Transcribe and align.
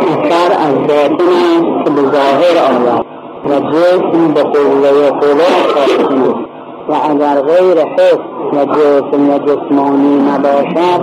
اثر 0.00 0.50
از 0.58 0.74
باطن 0.74 1.28
است 1.28 1.84
که 1.84 1.90
به 1.90 2.02
ظاهر 2.02 2.56
آید 2.70 3.04
و 3.44 3.60
جسم 3.60 4.34
به 4.34 4.42
قوه 4.42 5.10
خواهد 5.10 6.54
و 6.88 6.94
اگر 7.10 7.40
غیر 7.40 7.78
حس 7.78 8.18
و 8.52 8.64
جسم 8.64 9.30
و 9.30 9.38
جسمانی 9.38 10.20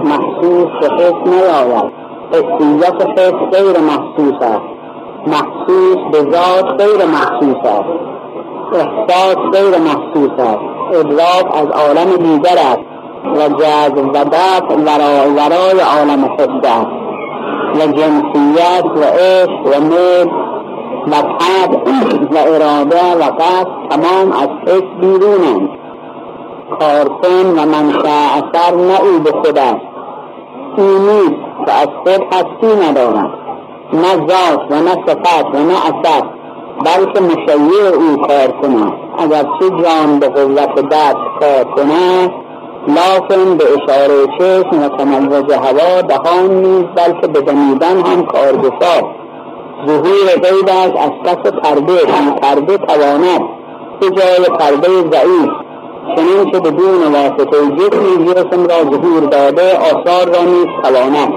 محسوس 0.04 0.70
به 0.82 0.88
حس 0.96 1.14
نیاید 1.26 1.92
حسیت 2.32 3.20
حس 3.20 3.34
غیر 3.52 3.80
محسوس 3.80 4.42
است. 4.42 4.70
محسوس 5.28 5.98
به 6.12 6.20
ذات 6.32 6.82
غیر 6.82 7.06
محسوس 7.06 7.66
است. 7.66 8.00
احساس 8.74 9.38
غیر 9.54 9.78
محسوس 9.78 10.40
است 10.40 10.64
از 11.54 11.68
عالم 11.68 12.18
دیگر 12.18 12.58
است. 12.58 12.91
و 13.26 13.50
جذب 13.50 13.98
و 13.98 14.24
دفع 14.24 14.76
ورای 14.76 15.80
عالم 15.80 16.26
حس 16.26 16.66
است 16.66 17.02
و 17.76 17.92
جنسیت 17.92 18.86
و 18.86 19.04
عشق 19.04 19.66
و 19.66 19.82
میل 19.82 20.32
و 21.08 21.22
طب 21.22 21.72
و 22.32 22.38
اراده 22.38 23.16
و 23.20 23.24
قصد 23.24 23.68
تمام 23.90 24.32
از 24.32 24.50
حس 24.68 24.84
بیرونند. 25.02 25.70
کارکن 26.80 27.46
و 27.58 27.66
منشأ 27.66 28.10
اثر 28.10 28.76
نه 28.76 29.02
او 29.02 29.20
به 29.24 29.32
خود 29.32 29.58
است. 29.58 29.86
او 30.78 30.84
نیست 30.84 31.66
که 31.66 31.72
از 31.72 31.88
خود 32.04 32.22
هستی 32.34 32.90
ندارد. 32.90 33.30
نه 33.94 34.28
ذات 34.28 34.72
و 34.72 34.76
نه 34.76 34.92
صفت 35.08 35.46
و 35.46 35.58
نه 35.58 35.76
اثر 35.86 36.24
بلکه 36.86 37.22
مشیع 37.22 37.94
او 37.94 38.18
کار 38.28 38.52
کند 38.62 38.94
اگر 39.18 39.44
چه 39.60 39.70
جان 39.70 40.20
به 40.20 40.30
قوت 40.30 40.90
دست 40.92 41.18
کار 41.40 41.64
کند 41.76 42.32
لکن 42.88 43.58
به 43.58 43.66
اشاره 43.66 44.28
چشم 44.40 44.84
و 44.84 44.90
تموز 44.90 45.52
هوا 45.54 46.02
دهان 46.02 46.52
نیست 46.52 46.90
بلکه 46.96 47.28
به 47.28 47.42
دمیدن 47.42 48.02
هم 48.02 48.26
کارگشا 48.26 49.02
ظهور 49.88 50.28
غیبش 50.44 50.96
از 51.00 51.12
پس 51.24 51.52
پرده 51.52 51.94
این 51.94 52.36
پرده 52.42 52.78
تواند 52.78 53.42
به 54.00 54.10
جای 54.10 54.58
پرده 54.60 54.88
ضعیف. 54.88 55.52
چنین 56.16 56.52
که 56.52 56.60
بدون 56.60 57.14
واسطه 57.14 57.58
جسمی 57.76 58.26
جسم 58.26 58.66
را 58.68 58.84
ظهور 58.92 59.22
داده 59.22 59.78
آثار 59.78 60.36
را 60.36 60.44
نیز 60.44 60.68
تواند. 60.84 61.34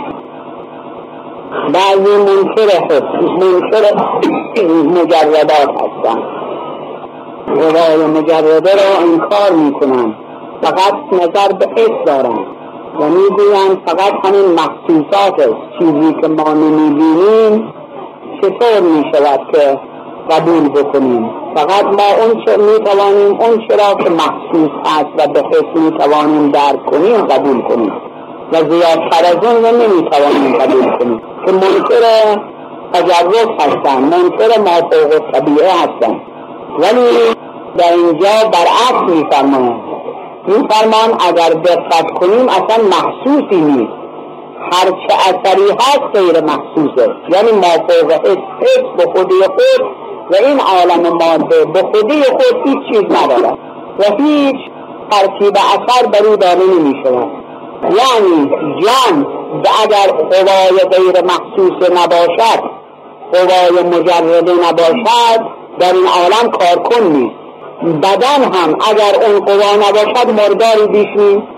بعضی 1.72 2.16
منکر 2.16 2.68
منکر 3.40 3.94
مجردات 5.00 5.70
هستند. 5.70 6.22
روای 7.46 8.06
مجرده 8.06 8.72
را 8.74 8.98
انکار 9.02 9.52
می‌کنند. 9.52 10.23
فقط 10.64 10.94
نظر 11.12 11.52
به 11.52 11.66
حس 11.76 12.06
دارند 12.06 12.46
و 13.00 13.04
می‌گویند 13.04 13.82
فقط 13.86 14.12
همین 14.24 14.58
است 14.58 15.38
چیزی 15.78 16.14
که 16.20 16.28
ما 16.28 16.52
نمی‌بینیم 16.52 17.72
چطور 18.42 18.80
می‌شود 18.80 19.40
که 19.52 19.78
قبول 20.30 20.68
بکنیم. 20.68 21.30
فقط 21.56 21.84
ما 21.84 22.24
اون 22.24 22.44
چه 22.44 22.56
می‌توانیم 22.56 23.40
اون 23.40 23.68
چرا 23.68 23.94
که 24.04 24.10
محسوس 24.10 24.70
هست 24.86 25.10
و 25.18 25.32
به 25.32 25.40
حس 25.40 25.80
می‌توانیم 25.82 26.50
درک 26.50 26.86
کنیم 26.86 27.16
قبول 27.16 27.62
کنیم. 27.62 27.92
و 28.52 28.56
زیادتر 28.56 29.24
از 29.26 29.46
اون 29.46 29.64
رو 29.64 29.76
نمی‌توانیم 29.82 30.58
قبول 30.58 30.98
کنیم. 30.98 31.20
که 31.46 31.52
منکر 31.52 32.04
تجرب 32.92 33.50
هستن 33.60 34.02
منکر 34.02 34.60
ما 34.60 34.88
فوق 34.90 35.32
طبیعه 35.32 35.70
هستن. 35.70 36.20
ولی 36.78 37.34
در 37.78 37.92
اینجا 37.92 38.28
برعکس 38.52 39.14
میفرمایند 39.14 39.83
میفرمان 40.46 41.20
اگر 41.28 41.50
دقت 41.50 42.10
کنیم 42.20 42.48
اصلا 42.48 42.84
محسوسی 42.84 43.60
نیست. 43.60 43.92
هرچه 44.72 45.14
اثری 45.14 45.70
هست 45.70 46.16
غیر 46.16 46.40
محسوسه. 46.40 47.08
یعنی 47.28 47.52
ما 47.52 47.86
فوق 47.88 48.12
حس 48.12 48.96
به 48.96 49.12
خودی 49.12 49.42
خود 49.42 49.86
و 50.30 50.34
این 50.34 50.60
عالم 50.60 51.16
ماده 51.16 51.64
به 51.64 51.82
خودی 51.82 52.22
خود 52.22 52.68
هیچ 52.68 52.78
چیز 52.92 53.16
ندارد 53.16 53.58
و 53.98 54.22
هیچ 54.22 54.56
ترتیب 55.10 55.56
اثر 55.56 56.06
بر 56.06 56.26
او 56.26 56.36
داده 56.36 56.64
نمی 56.64 57.02
شود 57.04 57.30
یعنی 57.82 58.50
جان 58.80 59.26
اگر 59.82 60.12
قوای 60.12 60.78
غیر 60.90 61.24
محسوس 61.24 61.90
نباشد 61.90 62.62
قوای 63.32 63.82
مجرده 63.82 64.52
نباشد 64.52 65.40
در 65.78 65.92
این 65.92 66.06
عالم 66.06 66.50
کارکن 66.50 67.06
نیست. 67.06 67.43
بدن 67.82 68.42
هم 68.54 68.76
اگر 68.90 69.26
اون 69.26 69.40
قوا 69.40 69.76
نباشد 69.76 70.30
مرداری 70.30 70.86
بیش 70.86 71.06
نیست 71.16 71.48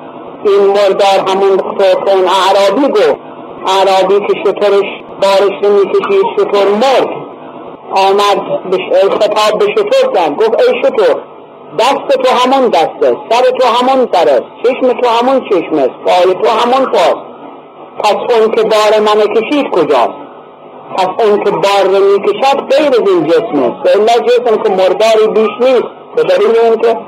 این 0.44 0.66
مردار 0.66 1.18
همون 1.28 1.56
کن 1.56 2.24
اعرابی 2.28 2.88
گفت 2.92 3.16
اعرابی 3.66 4.26
که 4.26 4.34
شطرش 4.44 4.88
بارش 5.22 5.62
نمی‌کشید 5.62 6.24
شطور 6.38 6.68
مرد. 6.68 7.08
آمد 7.90 8.38
خطاب 9.10 9.58
به 9.58 9.66
شطور 9.66 10.12
کرد. 10.14 10.36
گفت 10.36 10.62
ای 10.62 10.82
شطور 10.82 11.22
دست 11.78 12.18
تو 12.22 12.30
همون 12.34 12.68
دسته 12.68 13.16
سر 13.30 13.42
تو 13.58 13.66
همون 13.66 14.08
سر 14.12 14.28
است 14.28 14.44
چشم 14.64 14.92
تو 14.92 15.08
همون 15.08 15.40
چشم 15.50 15.78
است 15.78 15.96
پای 16.06 16.34
تو 16.34 16.48
همون 16.48 16.86
پاست 16.86 17.26
پس 17.98 18.36
اون 18.36 18.50
که 18.50 18.62
بار 18.62 19.00
من 19.00 19.34
کشید 19.34 19.70
کجاست؟ 19.70 20.26
پس 20.96 21.26
اون 21.26 21.44
که 21.44 21.50
بار 21.50 21.84
رو 21.84 22.12
می‌کشد 22.12 22.56
غیر 22.70 23.08
این 23.08 23.26
جسم 23.26 23.62
است. 23.62 23.96
الا 23.96 24.26
جسم 24.26 24.62
که 24.62 24.70
مرداری 24.70 25.26
بیش 25.34 25.68
نیست. 25.68 25.95
به 26.16 26.22
دلیل 26.22 26.58
این 26.62 26.76
که 26.76 26.98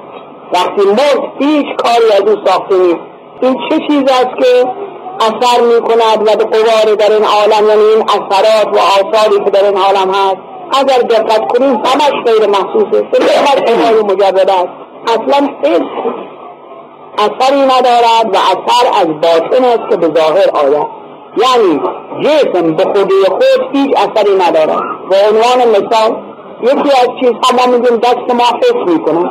وقتی 0.53 0.83
مرد 0.87 1.33
هیچ 1.39 1.67
کاری 1.77 2.13
از 2.13 2.21
او 2.21 2.47
ساخته 2.47 2.77
نیست. 2.77 3.01
این 3.43 3.57
چه 3.69 3.79
چیز 3.89 4.03
است 4.03 4.37
که 4.39 4.69
اثر 5.21 5.61
می 5.61 5.81
کند 5.81 6.29
و 6.29 6.37
به 6.37 6.45
قوار 6.45 6.95
در 6.95 7.13
این 7.13 7.25
عالم 7.25 7.69
یعنی 7.69 7.83
این 7.83 8.03
اثرات 8.03 8.67
و 8.67 8.79
آثاری 8.79 9.45
که 9.45 9.51
در 9.51 9.65
این 9.65 9.77
عالم 9.77 10.11
هست 10.11 10.37
اگر 10.73 10.99
دقت 10.99 11.53
کنیم 11.53 11.75
همش 11.75 12.13
غیر 12.27 12.51
محسوسه 12.51 13.07
هر 13.47 13.61
قوای 13.61 14.03
مجرد 14.03 14.51
است. 14.51 14.69
اصلا 15.07 15.49
هیچ 15.65 15.83
اثری 17.19 17.61
ندارد 17.63 18.35
و 18.35 18.37
اثر 18.37 19.01
از 19.01 19.07
باطن 19.07 19.65
است 19.65 19.91
که 19.91 19.97
به 19.97 20.21
ظاهر 20.21 20.51
آید. 20.67 20.87
یعنی 21.37 21.81
جسم 22.25 22.75
به 22.75 22.85
خودی 22.85 23.15
خود 23.29 23.77
هیچ 23.77 23.97
اثری 23.97 24.35
ندارد. 24.35 24.83
به 25.11 25.17
عنوان 25.29 25.69
مثال 25.69 26.28
یکی 26.63 26.91
از 27.03 27.09
چیزها 27.21 27.67
ما 27.67 27.73
میگیم 27.73 27.97
دست 27.97 28.35
ما 28.35 28.45
حس 28.45 28.93
می‌کنه. 28.93 29.31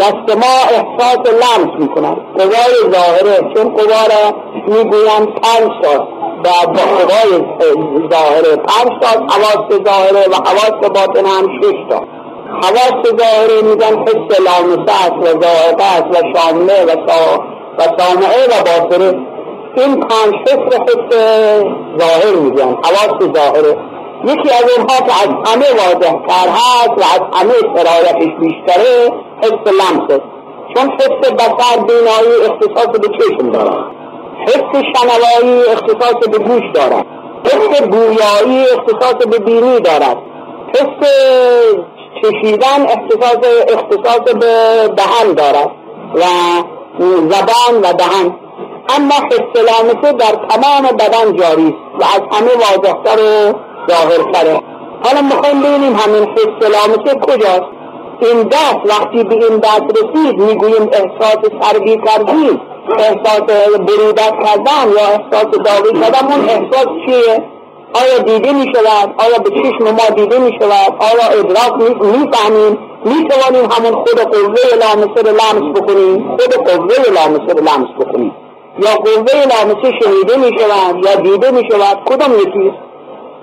دست 0.00 0.36
ما 0.36 0.54
احساس 0.70 1.32
لمس 1.42 1.80
می‌کنن 1.80 2.16
قوای 2.38 2.92
ظاهره 2.92 3.54
چون 3.54 3.68
قوا 3.74 4.02
را 4.12 4.34
می‌گویند 4.66 5.28
پنج 5.28 5.70
تا 5.82 6.08
و 6.44 6.66
با 6.66 6.82
قوای 6.98 7.44
ظاهره 8.12 8.56
پنج 8.56 8.90
تا 9.00 9.08
حواس 9.08 9.82
ظاهره 9.84 10.28
و 10.28 10.34
حواس 10.34 10.88
باطن 10.88 11.26
هم 11.26 11.60
شش 11.60 11.76
تا. 11.90 12.02
حواس 12.62 13.02
ظاهره 13.20 13.62
میگن 13.62 14.04
حس 14.04 14.40
لامسه 14.40 14.92
است 14.92 15.18
و 15.20 15.40
ذائقه 15.40 15.84
است 15.84 16.10
و 16.10 16.38
شامله 16.38 16.84
و, 16.84 17.08
سا 17.08 17.44
و 17.78 17.82
سامعه 17.98 18.44
و 18.46 18.64
باطنه. 18.64 19.26
این 19.76 20.00
پنج 20.00 20.34
حس 20.48 20.78
حس 20.78 21.16
ظاهر 22.00 22.34
میگن. 22.34 22.76
حواس 22.84 23.36
ظاهره 23.36 23.76
یکی 24.24 24.50
از 24.50 24.64
اونها 24.76 24.96
که 24.96 25.12
از 25.22 25.28
همه 25.46 25.66
واضح 25.70 26.26
تر 26.26 26.48
هست 26.48 26.90
و 26.96 27.04
از 27.14 27.40
همه 27.40 27.52
سرایتش 27.76 28.32
بیشتره 28.40 29.12
حس 29.42 29.72
لمسه 29.72 30.22
چون 30.74 30.90
حس 30.90 31.30
بسر 31.30 31.82
بینایی 31.88 32.50
اختصاص 32.50 32.86
به 32.86 33.08
چشم 33.18 33.50
دارد. 33.50 33.84
حس 34.46 34.82
شنوایی 34.94 35.62
اختصاص 35.62 36.28
به 36.32 36.38
گوش 36.38 36.62
دارد. 36.74 37.06
حس 37.44 37.82
بویایی 37.82 38.64
اختصاص 38.64 39.14
به 39.14 39.38
بینی 39.38 39.80
دارد. 39.80 40.16
حس 40.68 41.08
چشیدن 42.22 42.82
اختصاص 42.82 43.38
اختصاص 43.68 44.34
به 44.34 44.88
دهن 44.96 45.32
دارد 45.36 45.70
و 46.14 46.22
زبان 47.00 47.80
و 47.82 47.92
دهن. 47.92 48.36
اما 48.88 49.14
حس 49.14 49.62
لامسه 49.62 50.12
در 50.12 50.46
تمام 50.48 50.82
بدن 50.82 51.36
جاری 51.36 51.68
است 51.68 52.00
و 52.00 52.04
از 52.04 52.38
همه 52.38 52.50
واضحتر 52.54 53.20
و 53.22 53.54
ظاهرتره. 53.90 54.60
حالا 55.04 55.22
می‌خوایم 55.22 55.60
ببینیم 55.60 55.94
همین 55.94 56.28
حس 56.28 56.68
لامسه 56.74 57.14
کجاست. 57.20 57.72
این 58.20 58.42
دست 58.42 58.80
وقتی 58.84 59.24
به 59.24 59.34
این 59.34 59.58
دست 59.58 59.86
رسید 59.98 60.40
می‌گوییم 60.40 60.90
احساس 60.92 61.38
سردی 61.60 62.00
کردیم 62.06 62.60
احساس 62.98 63.40
بریدت 63.78 64.34
کردن 64.44 64.84
یا 64.96 65.06
احساس 65.08 65.50
داغی 65.64 66.00
کردن 66.00 66.32
اون 66.32 66.48
احساس 66.48 66.86
چیه؟ 67.06 67.44
آیا 67.94 68.18
دیده 68.18 68.52
می 68.52 68.66
شود 68.74 69.14
آیا 69.18 69.38
به 69.38 69.50
چشم 69.50 69.84
ما 69.84 70.14
دیده 70.16 70.38
می 70.38 70.52
شود 70.60 70.92
آیا 70.98 71.40
ادراک 71.40 71.72
می 71.80 72.30
فهمیم 72.32 72.78
می 73.04 73.28
توانیم 73.28 73.70
همون 73.70 73.92
خود 73.92 74.20
قوه 74.20 74.76
لامسه 74.80 75.22
رو 75.22 75.30
لمس 75.30 75.78
بکنیم؟ 75.78 76.36
خود 76.36 76.54
قوه 76.54 77.14
لامسه 77.14 77.52
رو 77.54 77.60
لمس 77.60 77.90
بکنیم. 78.00 78.32
یا 78.78 78.90
قوه 78.90 79.34
لامسه 79.34 79.92
شنیده 80.02 80.36
می 80.36 80.58
شود 80.58 81.04
یا 81.04 81.14
دیده 81.14 81.50
می 81.50 81.68
شود 81.72 81.98
کدام 82.04 82.32
یکیست 82.34 82.91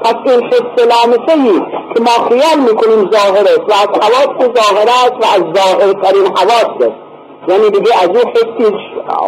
پس 0.03 0.15
این 0.25 0.43
حس 0.43 0.85
لامسه 0.85 1.61
که 1.95 2.01
ما 2.01 2.29
خیال 2.29 2.59
می‌کنیم 2.59 3.09
ظاهر 3.11 3.41
است 3.41 3.65
و 3.69 3.73
از 3.73 3.87
حواس 4.01 4.49
ظاهر 4.57 4.89
است 4.89 5.15
و 5.21 5.25
از 5.35 5.43
ظاهرترین 5.57 6.25
حواس 6.37 6.75
است. 6.81 7.09
یعنی 7.47 7.69
دیگه 7.69 8.03
از 8.03 8.09
او 8.09 8.17
حسی 8.17 8.75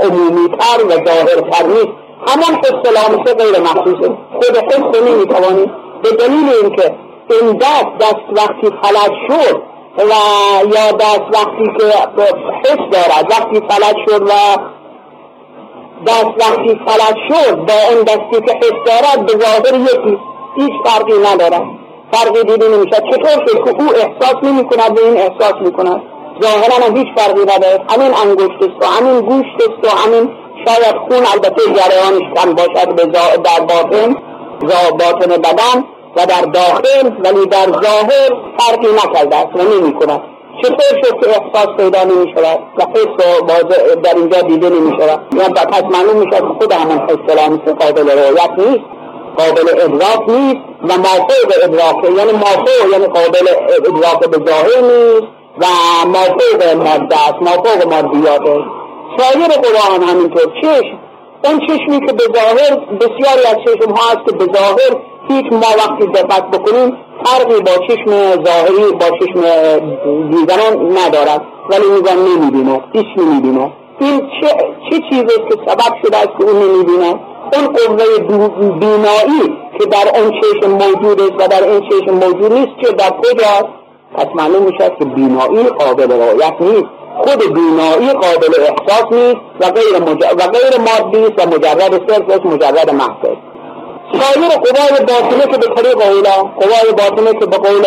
عمومیتر 0.04 0.86
و 0.86 0.90
ظاهرتر 0.90 1.68
نیست. 1.68 1.94
همان 2.28 2.62
حس 2.64 2.92
لامسه 2.92 3.34
غیر 3.34 3.60
محسوسه 3.60 4.18
خود 4.34 4.58
حس 4.58 5.02
نمی‌توانیم. 5.02 5.72
به 6.04 6.10
دلیل 6.10 6.50
اینکه 6.64 6.96
این 7.32 7.58
دست 7.58 7.98
دست 8.00 8.26
وقتی 8.30 8.68
فلج 8.84 9.12
شد 9.28 9.62
و 9.98 10.14
یا 10.76 10.92
دست 10.92 11.28
وقتی 11.34 11.66
که 11.78 11.86
حس 12.64 12.78
دارد 12.92 13.32
وقتی 13.32 13.62
فلج 13.70 13.96
شد 14.08 14.22
و 14.22 14.32
دست 16.08 16.34
وقتی 16.40 16.80
فلج 16.88 17.18
شد 17.30 17.56
با 17.56 17.74
اون 17.92 18.04
دستی 18.04 18.46
که 18.46 18.54
حس 18.54 18.78
دارد 18.86 19.26
به 19.26 19.46
ظاهر 19.46 19.80
یکی 19.80 20.18
هیچ 20.56 20.72
فرقی 20.86 21.14
ندارد 21.34 21.64
فرقی 22.12 22.44
دیده 22.44 22.68
نمی‌شد 22.68 23.04
چطور 23.12 23.46
که 23.46 23.84
او 23.84 23.90
احساس 23.96 24.44
نمی 24.44 24.64
کند 24.64 24.96
به 24.96 25.02
این 25.06 25.18
احساس 25.18 25.54
می 25.62 25.72
کند 25.72 26.02
ظاهرا 26.44 26.86
هم 26.86 26.98
هیچ 26.98 27.08
فرقی 27.18 27.42
نداره. 27.42 27.80
همین 27.90 28.14
انگشت 28.24 28.60
است 28.62 28.78
و 28.82 28.86
همین 28.86 29.22
گوشت 29.22 29.56
است 29.60 29.94
و 29.94 29.98
همین 29.98 30.30
شاید 30.66 30.96
خون 30.96 31.26
البته 31.34 31.62
جریانش 31.66 32.34
کم 32.36 32.54
باشد 32.54 32.96
در 33.42 33.60
باطن 33.60 34.16
باطن 34.92 35.42
بدن 35.42 35.84
و 36.16 36.26
در 36.26 36.42
داخل 36.42 37.10
ولی 37.24 37.46
در 37.46 37.66
ظاهر 37.66 38.30
فرقی 38.58 38.88
نکرده 38.94 39.36
است 39.36 39.56
و 39.56 39.62
نمی 39.62 39.94
کند 39.94 40.22
چطور 40.62 41.02
شد 41.04 41.20
که 41.20 41.30
احساس 41.30 41.68
پیدا 41.78 42.04
نمی 42.04 42.34
شود 42.36 42.60
و 42.78 42.82
حس 42.82 43.44
در 44.04 44.16
اینجا 44.16 44.42
دیده 44.42 44.70
نمی 44.70 44.92
شود 45.00 45.20
یعنی 45.34 45.54
پس 45.54 45.84
معلوم 45.84 46.18
می 46.18 46.26
شود 46.32 46.58
خود 46.60 46.72
همون 46.72 46.98
حس 46.98 47.74
قابل 47.80 48.02
رویت 48.02 48.52
نیست؟ 48.58 49.01
قابل 49.38 49.70
ادراک 49.82 50.30
نیست 50.30 50.66
و 50.84 50.98
مافوق 50.98 51.50
ادراک 51.64 52.04
یعنی 52.18 52.32
مافوق 52.32 52.92
یعنی 52.92 53.06
قابل 53.06 53.48
ادراک 53.78 54.20
به 54.30 54.52
ظاهر 54.52 54.82
نیست 54.82 55.28
و 55.62 55.66
مافوق 56.06 56.78
ماده 56.78 57.16
است 57.16 57.42
مافوق 57.42 57.94
مادیات 57.94 58.42
است. 58.42 58.82
سایر 59.18 59.52
هم 59.78 60.04
همینطور 60.04 60.44
چشم 60.62 61.00
اون 61.46 61.60
چشمی 61.60 62.08
که 62.08 62.14
به 62.14 62.24
ظاهر 62.36 62.80
بسیاری 63.02 63.48
از 63.48 63.58
چشم 63.66 63.92
ها 63.92 64.16
که 64.26 64.32
به 64.32 64.46
ظاهر 64.60 65.02
هیچ 65.28 65.46
ما 65.52 65.60
وقتی 65.60 66.08
دقت 66.08 66.52
بکنیم 66.52 66.98
فرقی 67.24 67.62
با 67.62 67.72
چشم 67.88 68.12
ظاهری 68.46 68.92
با 69.00 69.06
چشم 69.20 69.42
دیگران 70.30 70.98
ندارد. 70.98 71.42
ولی 71.70 71.86
میگن 71.96 72.18
نمی‌بیند 72.18 72.82
هیچ 72.94 73.06
نمی‌بیند 73.18 73.72
این 74.00 74.20
چه, 74.20 75.00
چیزی 75.10 75.26
که 75.26 75.56
سبب 75.68 75.96
شده 76.06 76.18
است 76.18 76.30
که 76.38 76.44
اون 76.44 76.64
نمی‌بیند 76.64 77.20
اون 77.54 77.68
قوه 77.68 78.18
بینایی 78.80 79.58
که 79.80 79.86
در 79.86 80.20
اون 80.20 80.32
چشم 80.42 80.72
موجود 80.72 81.22
است 81.22 81.34
و 81.40 81.48
در 81.48 81.64
این 81.64 81.90
چشم 81.90 82.14
موجود 82.14 82.54
نیست 82.54 82.80
که 82.82 82.94
در 82.94 83.10
کجا 83.10 83.70
پس 84.16 84.28
معلوم 84.36 84.64
میشه 84.64 84.92
که 85.00 85.06
بینایی 85.06 85.64
قابل 85.64 86.12
رعایت 86.12 86.62
نیست. 86.62 86.90
خود 87.18 87.54
بینایی 87.54 88.14
قابل 88.14 88.54
احساس 88.60 89.12
نیست 89.12 89.42
و 89.60 89.72
غیر, 89.72 90.00
مج... 90.02 90.24
و 90.24 90.48
غیر 90.48 90.78
مادی 90.80 91.26
است 91.26 91.48
و 91.48 91.56
مجرد 91.56 92.12
صرف 92.12 92.46
مجرد 92.46 92.94
محض 92.94 93.36
سایر 94.14 94.50
قوای 94.50 95.00
باطنه 95.00 95.52
که 95.52 95.58
به 95.58 95.76
طریق 95.76 95.98
اولا 95.98 96.44
قوای 96.60 96.92
باطنه 96.98 97.40
که 97.40 97.46
به 97.46 97.58
قول 97.58 97.84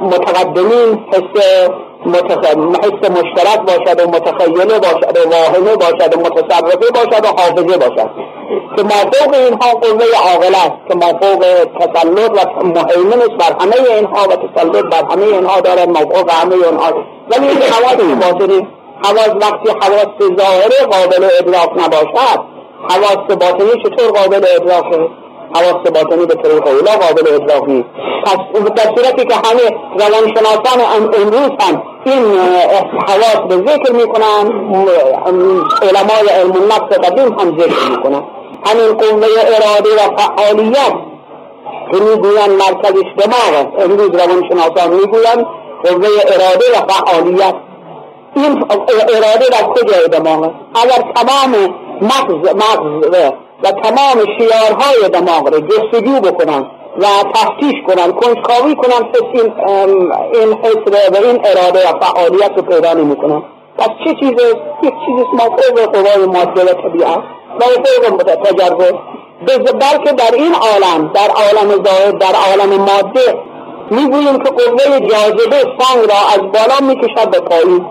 متقدمین 0.00 1.04
حس 1.12 1.68
حس 2.14 3.10
مشترک 3.10 3.60
باشد 3.60 4.00
و 4.00 4.10
متخیله 4.10 4.78
باشد 4.78 5.18
و 5.18 5.30
واهمه 5.30 5.76
باشد 5.76 6.16
و 6.16 6.20
متصرفه 6.20 6.90
باشد 6.94 7.24
و 7.24 7.28
حافظه 7.28 7.78
باشد. 7.78 8.10
که 8.76 8.82
مافوق 8.82 9.34
اینها 9.34 9.70
قوه 9.74 10.04
عاقل 10.24 10.54
است 10.54 10.88
که 10.88 10.94
مافوق 10.94 11.64
تسلط 11.80 12.30
و 12.30 12.64
مهیمن 12.64 13.36
بر 13.38 13.56
همه 13.60 13.96
اینها 13.96 14.22
و 14.28 14.36
تسلط 14.36 14.84
بر 14.84 15.12
همه 15.12 15.26
اینها 15.26 15.60
دارد 15.60 15.88
مافوق 15.88 16.30
همه 16.30 16.54
اینها. 16.54 17.04
ولی 17.30 17.48
این 17.48 17.62
حواس 17.62 17.96
باطنی 17.96 18.68
حواس 19.04 19.28
وقتی 19.40 19.70
حواس 19.70 20.36
ظاهره 20.38 20.86
قابل 20.90 21.28
ادراک 21.40 21.70
نباشد 21.84 22.40
حواس 22.90 23.36
باطنی 23.36 23.82
چطور 23.82 24.10
قابل 24.20 24.44
ادراکه 24.56 25.08
حواس 25.54 25.90
باطنی 25.90 26.26
به 26.26 26.34
طریق 26.34 26.66
اولا 26.66 26.92
قابل 26.92 27.34
ادراک 27.34 27.68
نیست 27.68 27.88
پس 28.24 28.60
در 28.76 28.82
صورتی 28.82 29.24
که 29.24 29.34
همه 29.34 29.76
روانشناسان 29.98 30.80
امروز 31.20 31.50
هم 31.60 31.82
این 32.04 32.38
حواس 33.08 33.40
به 33.48 33.56
ذکر 33.56 33.92
می‌کنن 33.92 34.52
علمای 35.82 36.28
علم 36.40 36.52
النفس 36.52 36.98
قدیم 36.98 37.38
هم 37.38 37.58
ذکر 37.58 37.90
می‌کنن. 37.90 38.22
همین 38.66 38.92
قوه 38.92 39.26
اراده 39.46 39.90
و 39.94 40.16
فعالیت 40.16 40.94
که 41.92 42.00
می‌گوین 42.00 42.50
مرکزش 42.50 43.08
دماغ 43.18 43.66
امروز 43.78 44.10
روانشناسان 44.10 44.88
می‌گوین 44.94 45.46
قوه 45.84 46.08
اراده 46.26 46.66
و 46.74 46.92
فعالیت. 46.92 47.54
این 48.36 48.64
اراده 49.08 49.46
در 49.52 49.66
کجای 49.66 50.08
دماغ 50.08 50.50
اگر 50.74 51.12
تمام 51.14 51.74
مغز 52.02 52.54
مغز 52.54 53.10
و 53.62 53.70
تمام 53.70 54.24
شیارهای 54.38 55.08
دماغ 55.12 55.54
رو 55.54 55.60
جستجو 55.60 56.20
بکنن 56.20 56.70
و 56.98 57.06
تفتیش 57.34 57.74
کنن 57.86 58.12
کنجکاوی 58.12 58.74
کنن 58.74 59.08
پس 59.12 59.22
این 59.32 59.52
این 60.34 60.58
حس 60.62 61.12
و 61.12 61.16
این 61.16 61.40
اراده 61.44 61.88
و 61.88 62.00
فعالیت 62.00 62.52
رو 62.56 62.62
پیدا 62.62 62.92
نمی‌کنن. 62.92 63.42
پس 63.78 63.88
چه 64.04 64.14
چیزه 64.20 64.48
یک 64.82 64.94
چیزی 65.06 65.22
موقع 65.32 65.86
قوای 65.86 66.26
ماده 66.26 66.62
و 66.62 66.82
طبیعت 66.82 67.22
موقع 68.10 68.34
تجربه 68.34 68.94
بلکه 69.72 70.12
در 70.12 70.34
این 70.34 70.54
عالم 70.54 71.12
در 71.14 71.30
عالم 71.30 71.84
ظاهر 71.84 72.10
در 72.10 72.34
عالم 72.48 72.80
ماده 72.80 73.38
می‌گوییم 73.90 74.38
که 74.38 74.50
قوه 74.50 75.00
جاذبه 75.00 75.56
سنگ 75.78 76.10
را 76.10 76.20
از 76.34 76.40
بالا 76.40 76.88
می‌کشد 76.88 77.30
به 77.30 77.40
پایین 77.40 77.86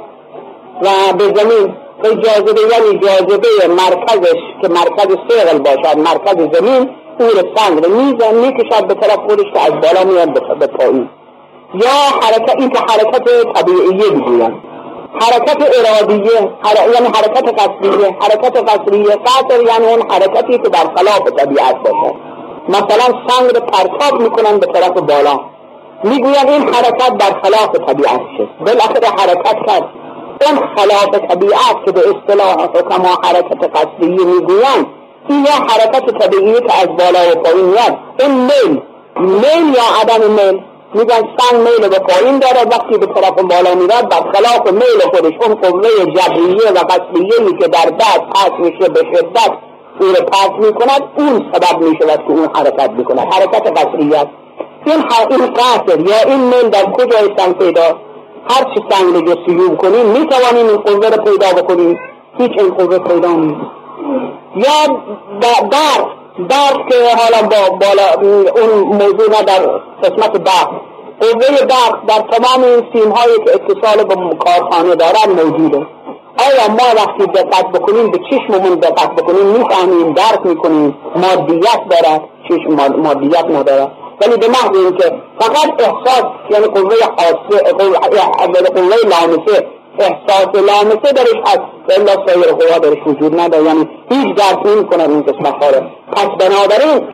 و 0.81 1.13
به 1.17 1.23
زمین. 1.23 1.75
به 2.03 2.09
جاذبه 2.09 2.61
یعنی 2.61 2.99
جاذبه 2.99 3.47
مرکزش 3.69 4.39
که 4.61 4.67
مرکز 4.67 5.15
سیغل 5.29 5.57
باشد 5.57 5.97
مرکز 5.97 6.57
زمین 6.57 6.89
او 7.19 7.27
سنگ 7.55 7.85
رو 7.85 7.91
میزن 7.91 8.35
می‌کشد 8.35 8.87
به 8.87 8.93
طرف 8.93 9.19
خودش 9.27 9.45
که 9.53 9.59
از 9.59 9.71
بالا 9.71 10.03
میاد 10.11 10.57
به 10.59 10.67
پایین. 10.67 11.09
یا 11.73 11.89
حرکت 12.21 12.55
این 12.57 12.69
که 12.69 12.79
حرکت 12.79 13.23
طبیعیه 13.55 14.11
می‌گویم. 14.11 14.63
حرکت 15.21 15.57
ارادیه 15.61 16.49
یعنی 16.93 17.07
حرکت 17.07 17.53
قصریه 17.59 18.17
حرکت 18.21 18.57
قصریه 18.69 19.15
قصر 19.15 19.63
یعنی 19.63 19.85
اون 19.85 20.11
حرکتی 20.11 20.57
که 20.57 20.69
در 20.69 20.85
خلاف 20.95 21.21
طبیعت 21.37 21.75
باشد. 21.75 22.15
مثلا 22.69 23.19
سنگ 23.27 23.55
رو 23.55 23.59
پرتاب 23.59 24.21
می‌کنن 24.21 24.57
به 24.57 24.65
طرف 24.65 24.91
بالا. 24.91 25.39
می‌گوین 26.03 26.49
این 26.49 26.73
حرکت 26.73 27.17
در 27.17 27.39
خلاف 27.43 27.75
طبیعت 27.87 28.21
شد. 28.37 28.49
بالاخره 28.65 29.07
حرکت 29.07 29.57
کرد. 29.67 29.89
اون 30.41 30.75
خلاف 30.75 31.29
طبیعت 31.29 31.85
که 31.85 31.91
به 31.91 31.99
اصطلاح 31.99 32.53
حکما 32.53 33.09
حرکت 33.23 33.77
قصدیه 33.77 34.25
می‌گویند 34.25 34.85
این 35.29 35.45
یا 35.45 35.51
حرکت 35.51 36.17
طبیعی 36.19 36.53
که 36.53 36.73
از 36.81 36.87
بالا 36.87 37.31
و 37.31 37.35
پایین 37.43 37.65
میاد. 37.65 37.97
این 38.19 38.31
میل. 38.31 38.81
میل 39.19 39.75
یا 39.75 39.83
عدم 40.01 40.31
میل؟ 40.31 40.61
میگن 40.93 41.23
سنگ 41.37 41.59
میل 41.59 41.89
به 41.89 41.99
پایین 41.99 42.39
داره 42.39 42.61
وقتی 42.71 42.97
به 42.97 43.05
طرف 43.05 43.31
بالا 43.31 43.75
میرد 43.75 44.13
خلاف 44.33 44.71
میل 44.71 45.01
خودش 45.11 45.33
اون 45.41 45.55
قوه 45.55 45.89
جبریه 45.89 46.71
و 46.75 46.77
قصدیه 46.77 47.57
که 47.59 47.67
در 47.67 47.89
بعد 47.89 48.29
پس 48.29 48.51
میشه 48.59 48.89
به 48.89 48.99
شدت 49.13 49.51
او 49.99 50.07
رو 50.07 50.13
پس 50.13 50.49
می‌کند 50.59 51.03
اون 51.17 51.51
سبب 51.53 51.81
می‌شود 51.81 52.19
که 52.27 52.31
اون 52.31 52.49
حرکت 52.55 52.89
می‌کند. 52.89 53.33
حرکت 53.33 53.79
قصریت 53.79 54.27
این 54.85 55.03
این 55.29 55.53
قصر 55.53 55.99
یا 55.99 56.29
این 56.31 56.39
میل 56.39 56.69
در 56.69 56.85
سنگ 57.37 57.57
پیدا؟ 57.57 57.97
هر 58.49 58.63
چی 58.73 58.83
سنگ 58.89 59.27
جستجو 59.27 59.75
کنیم 59.75 60.05
می 60.05 60.27
توانیم 60.27 60.67
این 60.67 60.77
قوه 60.77 61.09
رو 61.09 61.23
پیدا 61.23 61.61
بکنیم. 61.61 61.99
هیچ 62.37 62.51
این 62.57 62.69
قوه 62.69 62.99
پیدا 62.99 63.29
نیست. 63.29 63.61
یا 64.55 64.97
درد 65.41 66.05
درد 66.49 66.77
که 66.89 66.95
حالا 67.19 67.47
با 67.47 67.77
بالا 67.77 68.07
اون 68.61 68.79
موضوع 68.79 69.29
نه 69.29 69.43
در 69.43 69.61
قسمت 70.03 70.31
برق. 70.31 70.69
قوه 71.21 71.65
برق 71.65 72.05
در 72.07 72.37
تمام 72.37 72.63
این 72.63 72.83
سیم 72.93 73.11
هایی 73.11 73.35
که 73.45 73.51
اتصال 73.55 74.03
به 74.03 74.35
کارخانه 74.35 74.95
دارن 74.95 75.43
موجوده. 75.43 75.87
آیا 76.37 76.67
ما 76.69 77.01
وقتی 77.01 77.25
دقت 77.25 77.67
بکنیم 77.71 78.11
به 78.11 78.19
چشممون 78.29 78.75
دقت 78.75 79.15
بکنیم 79.15 79.45
می‌فهمیم 79.45 80.13
درک 80.13 80.45
می‌کنیم 80.45 80.97
مادیت 81.15 81.79
دارد. 81.89 82.21
چشم 82.49 82.97
مادیت 82.97 83.45
ندارد. 83.45 83.91
ولی 84.21 84.37
به 84.37 84.47
محض 84.47 84.77
اینکه 84.77 85.21
فقط 85.39 85.81
احساس 85.81 86.23
یعنی 86.49 86.65
قوه 86.65 86.95
حاسه 87.17 87.73
قوه 88.69 88.95
لامسه 89.09 89.67
احساس 89.99 90.47
لامسه 90.55 91.11
درش 91.15 91.39
هست. 91.45 91.61
الا 91.89 92.25
سایر 92.27 92.51
قوا 92.51 92.77
درش 92.79 92.97
وجود 93.07 93.39
نداره. 93.39 93.63
یعنی 93.63 93.89
هیچ 94.09 94.35
درک 94.35 94.65
نمی 94.65 94.85
کنن 94.85 95.09
این 95.11 95.21
قسمت 95.21 95.63
ها 95.63 95.81
پس 96.11 96.27
بنابراین 96.39 97.13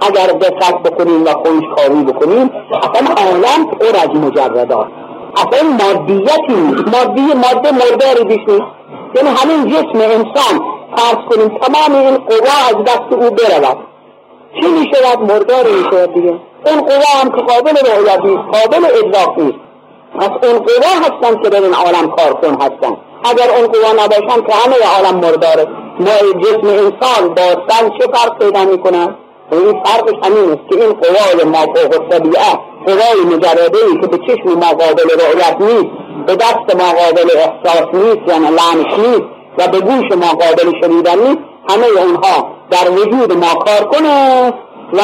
اگر 0.00 0.26
دقت 0.26 0.82
بکنیم 0.82 1.24
و 1.24 1.32
کاری 1.32 2.04
بکنیم 2.04 2.50
اصلا 2.82 3.14
عالم 3.24 3.70
پر 3.70 3.96
از 3.96 4.08
مجردات. 4.08 4.86
اصلا 5.36 5.68
مادیتی 5.68 6.54
مادی 6.92 7.22
ماده 7.22 7.72
مرداری 7.72 8.24
بیش 8.24 8.48
نیست. 8.48 8.70
یعنی 9.14 9.28
همین 9.28 9.72
جسم 9.72 9.98
انسان 10.00 10.60
فرض 10.96 11.16
کنیم 11.30 11.58
تمام 11.58 12.04
این 12.04 12.16
قوا 12.16 12.68
از 12.68 12.84
دست 12.84 13.12
او 13.12 13.30
برود. 13.30 13.93
چی 14.60 14.66
می 14.66 14.86
شود 14.94 15.32
مردار 15.32 15.66
می 15.66 15.84
شود 15.90 16.14
دیگه. 16.14 16.34
اون 16.66 16.80
قوا 16.80 17.20
هم 17.20 17.30
که 17.30 17.42
قابل 17.52 17.70
رؤیت 17.70 18.20
نیست 18.24 18.58
قابل 18.58 18.84
ادراک 18.84 19.38
نیست. 19.38 19.58
پس 20.18 20.48
اون 20.48 20.58
قوا 20.58 20.92
هستن 21.04 21.42
که 21.42 21.48
در 21.48 21.62
این 21.62 21.74
عالم 21.74 22.10
کار 22.16 22.32
کن 22.34 22.54
هستن. 22.54 22.96
اگر 23.24 23.50
اون 23.56 23.66
قوا 23.66 24.04
نباشن 24.04 24.46
که 24.46 24.52
همه 24.54 24.76
عالم 24.96 25.16
مرداره 25.20 25.66
جسم 26.42 26.66
انسان 26.66 27.34
با 27.34 27.42
سن 27.68 27.88
چه 27.98 28.06
فرق 28.12 28.38
پیدا 28.38 28.64
می‌کنن 28.64 29.16
این 29.52 29.82
فرقش 29.84 30.26
همین 30.26 30.50
است 30.50 30.68
که 30.70 30.84
این 30.84 30.92
قوای 30.92 31.44
ما 31.44 31.58
فوق 31.74 32.08
طبیعه 32.08 32.52
قوای 32.86 33.36
مجرده 33.36 33.78
ای 33.86 34.00
که 34.00 34.06
به 34.06 34.18
چشم 34.18 34.48
ما 34.48 34.66
قابل 34.66 35.08
رؤیت 35.20 35.56
نیست 35.60 35.90
به 36.26 36.36
دست 36.36 36.76
ما 36.76 36.92
قابل 36.92 37.28
احساس 37.36 37.94
نیست 37.94 38.28
یعنی 38.28 38.46
لمس 38.46 38.98
نیست 38.98 39.28
و 39.58 39.68
به 39.68 39.80
گوش 39.80 40.12
ما 40.12 40.28
قابل 40.28 40.72
شنیدن 40.82 41.18
نیست 41.18 41.53
همه 41.68 41.86
اونها 41.86 42.48
در 42.70 42.90
وجود 42.90 43.32
ما 43.32 43.54
کار 43.54 43.88
کنه 43.88 44.52
و 44.92 45.00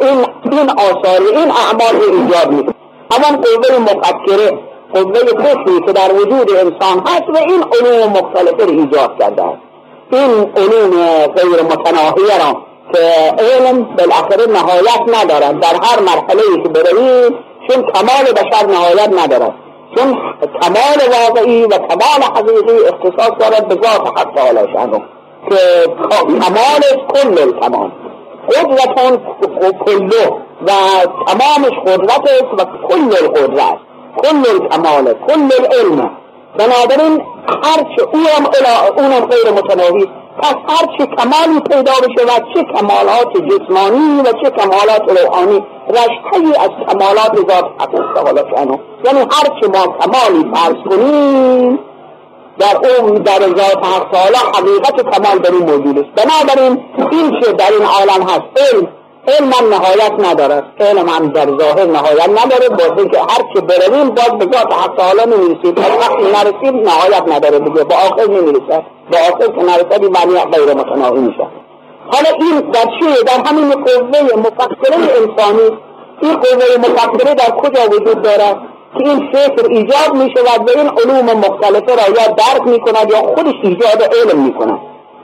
این 0.00 0.26
این 0.52 0.70
آثار 0.70 1.20
این 1.36 1.50
اعمال 1.50 2.02
ایجاد 2.12 2.52
نیست 2.52 2.74
همان 3.12 3.40
قوه 3.40 3.78
مفکره 3.78 4.58
قوه 4.94 5.18
فکری 5.18 5.80
که 5.86 5.92
در 5.92 6.12
وجود 6.14 6.50
انسان 6.50 7.06
هست 7.06 7.28
و 7.28 7.36
این 7.36 7.64
علوم 7.72 8.10
مختلفه 8.10 8.64
رو 8.64 8.70
ایجاد 8.70 9.18
کرده 9.18 9.42
است. 9.44 9.58
این 10.12 10.30
علوم 10.56 11.26
غیر 11.26 11.62
متناهیه 11.62 12.38
را 12.46 12.62
که 12.92 13.34
علم 13.38 13.82
بالاخره 13.82 14.46
نهایت 14.52 15.22
ندارد. 15.22 15.60
در 15.60 15.74
هر 15.82 16.00
مرحله 16.00 16.42
ای 16.50 16.62
که 16.62 16.68
بروید 16.68 17.34
چون 17.68 17.82
کمال 17.82 18.32
بشر 18.32 18.66
نهایت 18.66 19.24
ندارد. 19.24 19.54
چون 19.96 20.16
کمال 20.62 20.98
واقعی 21.12 21.64
و 21.64 21.78
کمال 21.78 22.22
حقیقی 22.34 22.84
اختصاص 22.84 23.30
دارد 23.40 23.68
به 23.68 23.74
ذات 23.74 24.18
حق 24.18 24.34
تعالی 24.34 24.72
شانو 24.72 24.98
که 25.50 25.56
کمالش 26.40 26.98
کل 27.14 27.42
الکمال 27.42 27.90
قدرتون 28.48 29.20
کلو 29.86 30.38
و 30.66 30.70
تمامش 31.26 31.78
قدرت 31.86 32.20
است 32.20 32.52
و 32.58 32.64
کل 32.88 33.24
القدرت. 33.24 33.78
کل 34.22 34.42
الکمال 34.50 35.04
کل 35.04 35.48
العلم. 35.58 36.10
بنابراین 36.58 37.22
هرچه 37.62 38.02
اونم, 38.12 38.50
اونم 38.96 39.26
غیر 39.26 39.52
متناهی 39.52 40.08
پس 40.38 40.54
هرچه 40.68 41.06
کمالی 41.06 41.60
پیدا 41.60 41.92
بشه 41.92 42.26
و 42.26 42.54
چه 42.54 42.62
کمالات 42.62 43.32
جسمانی 43.36 44.20
و 44.20 44.32
چه 44.42 44.50
کمالات 44.50 45.20
روحانی. 45.20 45.64
رشتهی 45.90 46.54
از 46.60 46.70
کمالات 46.88 47.36
ذات 47.36 47.64
حق 47.78 48.14
تعالی 48.14 48.40
یعنی 49.04 49.20
هرچه 49.20 49.68
ما 49.68 49.96
کمالی 50.00 50.50
فرض 50.54 50.76
کنیم 50.90 51.78
در 52.58 52.76
اون 53.00 53.14
در 53.14 53.40
ذات 53.40 53.84
حق 53.84 54.12
تعالی 54.12 54.36
حقیقت 54.54 55.16
کمال 55.16 55.38
در 55.38 55.50
این 55.50 55.70
موجود 55.70 55.98
است. 55.98 56.24
بنابراین 56.24 56.84
این 57.10 57.40
چه 57.40 57.52
در 57.52 57.72
این 57.72 57.82
عالم 57.82 58.22
هست. 58.22 58.74
علم 58.74 58.88
علم 59.28 59.50
هم 59.52 59.68
نهایت 59.74 60.12
ندارد. 60.30 60.64
علم 60.80 61.08
هم 61.08 61.28
در 61.28 61.46
ظاهر 61.46 61.84
نهایت 61.84 62.28
نداره 62.28 62.68
با 62.68 63.04
که 63.04 63.18
هر 63.18 63.42
چه 63.54 63.60
برویم 63.60 64.08
باز 64.08 64.30
به 64.38 64.56
ذات 64.56 64.72
حق 64.74 64.96
تعالی 64.96 65.36
نمی‌رسید 65.36 65.78
از 65.78 65.90
وقتی 66.00 66.22
نرسید 66.22 66.88
نهایت 66.88 67.22
نداره 67.36 67.58
دیگه. 67.58 67.84
با 67.84 67.94
آخر 67.96 68.26
نمی‌رسد 68.30 68.82
با 69.12 69.18
آخر 69.18 69.46
که 69.46 69.62
نرسد 69.62 70.02
این 70.02 70.12
معنی 70.12 70.56
غیر 70.56 70.74
متناهی 70.74 71.20
میشه 71.20 71.46
حالا 72.12 72.30
این 72.40 72.60
در 72.70 72.84
چیه 72.84 73.22
در 73.26 73.50
همین 73.50 73.70
قوه 73.70 74.36
مفکره 74.38 74.96
انسانی. 74.96 75.78
این 76.22 76.34
قوه 76.36 76.78
مفکره 76.78 77.34
در 77.34 77.50
کجا 77.50 77.86
وجود 77.86 78.22
دارد؟ 78.22 78.56
که 78.98 79.10
این 79.10 79.32
فکر 79.32 79.66
ایجاد 79.68 80.14
می 80.14 80.34
شود 80.36 80.70
و 80.70 80.78
این 80.78 80.88
علوم 80.88 81.38
مختلفه 81.38 81.94
را 81.94 82.22
یا 82.22 82.26
درک 82.26 82.62
می 82.66 82.80
کند 82.80 83.10
یا 83.10 83.18
خودش 83.18 83.54
ایجاد 83.62 84.02
علم 84.02 84.40
می 84.40 84.54
کند 84.54 84.78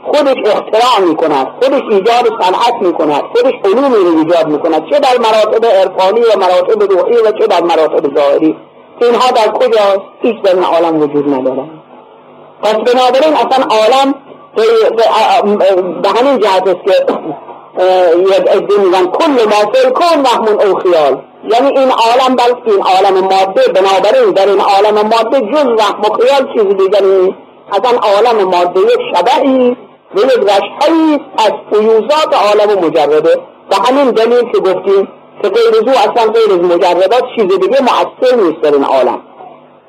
خودش 0.06 0.36
اختراع 0.46 1.08
می 1.08 1.16
کند 1.16 1.46
خودش 1.62 1.82
ایجاد 1.90 2.26
صنعت 2.40 2.74
می 2.82 2.92
کند 2.92 3.22
خودش 3.34 3.54
علومی 3.64 3.96
رو 3.96 4.18
ایجاد 4.18 4.48
می 4.48 4.58
کند 4.58 4.90
چه 4.90 4.98
در 4.98 5.18
مراتب 5.18 5.66
عرفانی 5.66 6.20
و 6.20 6.38
مراتب 6.38 6.92
روحی 6.92 7.16
و 7.16 7.32
چه 7.38 7.46
در 7.46 7.62
مراتب 7.62 8.14
ظاهری. 8.16 8.56
اینها 9.00 9.30
در 9.30 9.52
کجا؟ 9.52 10.02
هیچ 10.22 10.42
در 10.42 10.54
این 10.54 10.64
عالم 10.64 11.00
وجود 11.00 11.34
ندارد 11.34 11.68
پس 12.62 12.74
بنابراین 12.74 13.34
اصلا 13.34 13.64
عالم 13.64 14.14
به 16.02 16.08
همین 16.08 16.38
جهت 16.38 16.68
است 16.68 16.84
که 16.84 17.12
یک 18.20 18.48
عده 18.48 18.78
میگن 18.84 19.06
کل 19.06 19.30
ما 19.30 19.72
فی 19.72 19.90
کن 19.90 20.20
وهمون 20.24 20.60
او 20.60 20.74
خیال 20.74 21.18
یعنی 21.52 21.78
این 21.78 21.90
عالم 21.90 22.36
بلکه 22.36 22.70
این 22.70 22.82
عالم 22.82 23.20
ماده 23.20 23.62
بنابراین 23.74 24.30
در 24.34 24.48
این 24.48 24.60
عالم 24.60 24.94
ماده 24.94 25.40
جز 25.40 25.66
وهم 25.66 26.00
و 26.00 26.16
خیال 26.18 26.52
چیز 26.54 26.76
دیگری 26.76 27.34
اصلا 27.72 27.98
عالم 27.98 28.44
ماده 28.44 28.80
یک 28.80 29.16
شبهی 29.16 29.76
و 30.14 30.18
یک 30.18 30.50
رشتهی 30.50 31.20
از 31.38 31.52
فیوزات 31.70 32.34
عالم 32.34 32.86
مجرده. 32.86 33.40
و 33.70 33.74
همین 33.88 34.10
دلیل 34.10 34.52
که 34.52 34.58
گفتیم 34.58 35.08
که 35.42 35.48
غیر 35.48 35.90
از 35.90 36.08
اصلا 36.08 36.32
غیر 36.32 36.52
از 36.52 36.70
مجردات 36.70 37.22
چیز 37.36 37.60
دیگه 37.60 37.82
مؤثر 37.82 38.36
نیست 38.36 38.60
در 38.62 38.72
این 38.72 38.84
عالم. 38.84 39.20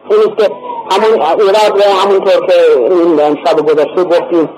این 0.10 0.20
است 0.20 0.38
که 0.38 0.52
همون 0.92 1.22
ایراد 1.22 1.82
همونطور 2.04 2.46
که 2.48 2.54
این 2.92 3.38
شب 3.46 3.60
گذشته 3.60 4.04
گفتیم 4.04 4.50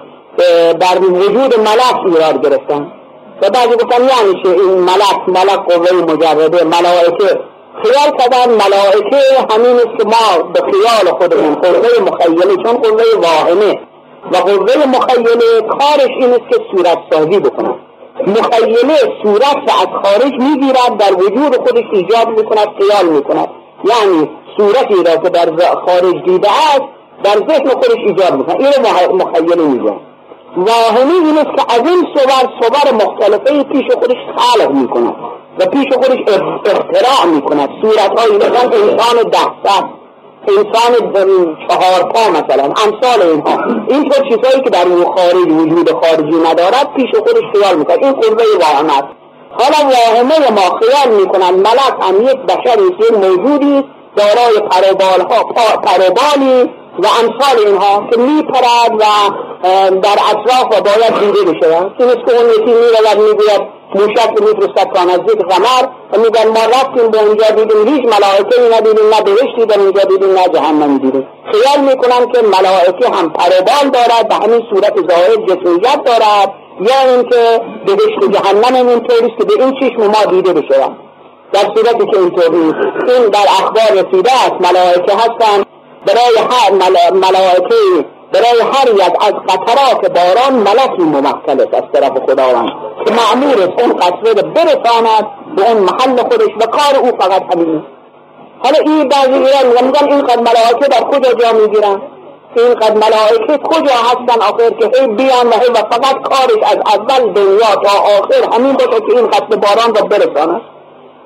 در 0.80 1.00
وجود 1.02 1.60
ملک 1.60 2.06
ایراد 2.06 2.46
گرفتن. 2.46 2.92
و 3.42 3.50
بعضی 3.50 3.76
گفتن 3.76 4.02
یعنی 4.02 4.62
این 4.62 4.80
ملک 4.80 5.20
ملک 5.28 5.60
قوه 5.60 6.02
مجرده 6.02 6.64
ملائکه 6.64 7.40
خیال 7.84 8.18
کردن 8.18 8.52
ملائکه 8.52 9.18
همین 9.52 9.76
است 9.76 9.98
که 9.98 10.06
ما 10.06 10.44
به 10.54 10.62
خیال 10.62 11.14
خودمون 11.18 11.56
قوه 11.56 12.12
مخیله 12.12 12.64
چون 12.64 12.78
قوه 12.78 13.04
واهمه 13.22 13.80
و 14.32 14.38
قوه 14.38 14.86
مخیله 14.88 15.62
کارش 15.62 16.12
این 16.20 16.30
است 16.30 16.50
که 16.50 16.60
صورت 16.72 16.98
سازی 17.12 17.40
بکنن 17.40 17.76
مخیله 18.28 18.96
صورت 19.24 19.56
را 19.56 19.76
از 19.82 19.88
خارج 20.04 20.34
می‌گیرد 20.40 20.98
در 21.00 21.14
وجود 21.14 21.58
خودش 21.58 21.86
ایجاد 21.92 22.28
می‌کند 22.28 22.68
خیال 22.80 23.06
می‌کند 23.06 23.50
یعنی 23.84 24.30
صورتی 24.58 24.96
را 24.96 25.18
که 25.18 25.30
در 25.30 25.76
خارج 25.86 26.24
دیده 26.26 26.50
است 26.52 26.82
در 27.24 27.54
ذهن 27.54 27.70
خودش 27.70 27.98
ایجاد 27.98 28.34
می‌کند 28.34 28.62
این 28.62 29.22
مخیله 29.22 29.56
میگن 29.56 30.00
واهمی 30.58 31.14
این 31.14 31.38
است 31.38 31.58
که 31.58 31.74
از 31.76 31.88
این 31.88 32.08
صور 32.16 32.50
صور 32.62 32.94
مختلفه 32.94 33.64
پیش 33.64 33.86
خودش 33.92 34.18
خلق 34.38 34.72
می‌کند 34.72 35.16
و 35.60 35.66
پیش 35.66 35.94
خودش 35.94 36.20
اختراع 36.66 37.26
می‌کند. 37.34 37.70
صورت 37.82 38.20
های 38.20 38.38
مثلا 38.38 38.62
انسان 38.62 39.30
ده 39.32 39.98
انسان 40.48 40.94
چهار 41.68 42.12
پا 42.14 42.30
مثلا 42.32 42.64
امثال 42.64 43.22
اینها. 43.22 43.64
این 43.88 44.10
طور 44.10 44.30
چیزهایی 44.30 44.62
که 44.64 44.70
در 44.70 44.86
اون 44.88 45.04
خارج 45.04 45.52
وجود 45.52 45.92
خارجی 45.92 46.38
ندارد 46.50 46.94
پیش 46.96 47.10
خودش 47.16 47.44
خیال 47.54 47.78
می‌کند 47.78 48.04
این 48.04 48.12
قربه 48.12 48.44
واهمه 48.60 48.98
است. 48.98 49.08
حالا 49.60 49.90
واهمه 49.90 50.52
ما 50.52 50.80
خیال 50.80 51.16
می‌کنن 51.16 51.50
ملک 51.50 51.96
هم 52.02 52.22
یک 52.22 52.38
بشری 52.38 52.84
است 53.00 53.12
موجودی 53.12 53.84
دارای 54.16 54.70
پروبال 54.70 55.22
ها 55.32 55.44
پروبالی 55.78 56.70
و 57.00 57.08
امثال 57.22 57.68
اینها 57.68 58.08
که 58.12 58.20
میپرد 58.20 58.92
و 59.00 59.06
در 60.02 60.18
اطراف 60.32 60.66
و 60.66 60.82
باید 60.82 61.20
دیده 61.20 61.52
بشه 61.52 61.92
این 62.00 62.10
است 62.10 62.26
که 62.26 62.38
اون 62.38 62.50
یکی 62.50 62.74
می‌رود 62.74 63.18
می‌گوید 63.18 63.62
موشک 63.96 64.36
که 64.36 64.44
میفرستد 64.46 64.94
تا 64.94 65.04
نزدیک 65.04 65.40
قمر 65.52 65.84
و 66.14 66.18
میگن 66.18 66.48
ما 66.48 66.66
رفتیم 66.66 67.12
به 67.12 67.24
اونجا 67.24 67.50
دیدیم 67.50 67.88
هیچ 67.88 68.06
ملائکه 68.14 68.62
ای 68.62 68.70
ندیدیم 68.78 69.10
نه 69.10 69.22
بهشتی 69.22 69.66
در 69.66 69.80
اونجا 69.80 70.04
دیدیم 70.04 70.32
نه 70.34 70.48
جهنم 70.54 70.98
دیدیم. 70.98 71.28
خیال 71.52 71.86
می‌کنن 71.86 72.32
که 72.32 72.42
ملائکه 72.42 73.18
هم 73.18 73.30
پروبال 73.30 73.90
دارد 73.94 74.28
به 74.30 74.36
همین 74.36 74.62
صورت 74.70 74.94
ظاهر 75.10 75.36
جسمیت 75.36 76.04
دارد. 76.06 76.54
یا 76.82 77.14
اینکه 77.14 77.62
بهشت 77.86 78.24
و 78.24 78.28
جهنم 78.28 78.88
اینطوری 78.88 79.36
که 79.38 79.46
به 79.46 79.64
این 79.64 79.74
چشم 79.80 80.08
ما 80.08 80.32
دیده 80.32 80.54
بشه 80.54 80.80
در 81.54 81.60
صورتی 81.76 82.12
که 82.12 82.20
اینطوری 82.20 82.58
این 83.08 83.30
در 83.30 83.48
اخبار 83.60 83.92
رسیده 83.92 84.32
است 84.32 84.56
ملائکه 84.62 85.14
هستند. 85.16 85.66
برای 86.08 86.38
هر 86.52 86.72
ملائکه 87.12 88.06
برای 88.34 88.62
هر 88.74 88.90
یک 88.90 89.14
از 89.22 89.34
قطرات 89.34 90.12
باران 90.18 90.54
ملکی 90.54 91.04
ممثل 91.04 91.62
است 91.62 91.74
از 91.74 91.84
طرف 91.94 92.12
خداوند. 92.30 92.70
که 93.06 93.14
معمور 93.14 93.56
است 93.64 93.82
اون 93.82 93.94
قطره 93.94 94.34
رو 94.34 94.50
برساند 94.50 95.26
به 95.56 95.72
اون 95.72 95.78
محل 95.78 96.18
خودش 96.18 96.50
و 96.62 96.66
کار 96.66 96.96
او 97.02 97.08
فقط 97.20 97.44
همین. 97.54 97.84
حالا 98.64 98.80
این 98.86 99.10
بعضی 99.10 99.34
ایران 99.34 99.86
میگن 99.86 100.08
این 100.10 100.22
قد 100.22 100.40
ملائکه 100.40 100.88
در 100.88 101.04
کجا 101.04 101.34
جا 101.34 101.54
می‌گیرن؟ 101.54 102.02
این 102.56 102.74
قد 102.74 102.98
ملائکه 102.98 103.58
کجا 103.64 103.94
هستن 103.94 104.42
آخر 104.42 104.70
که 104.70 105.00
هی 105.00 105.08
بیان 105.08 105.48
و 105.48 105.76
فقط 105.92 106.22
کارش 106.22 106.64
از 106.64 106.78
اول 106.78 107.34
دنیا 107.34 107.76
تا 107.84 108.00
آخر 108.20 108.56
همین 108.56 108.74
باشه 108.74 109.02
که 109.02 109.18
این 109.18 109.28
قطره 109.28 109.58
باران 109.58 109.96
رو 109.96 110.08
برساند. 110.08 110.62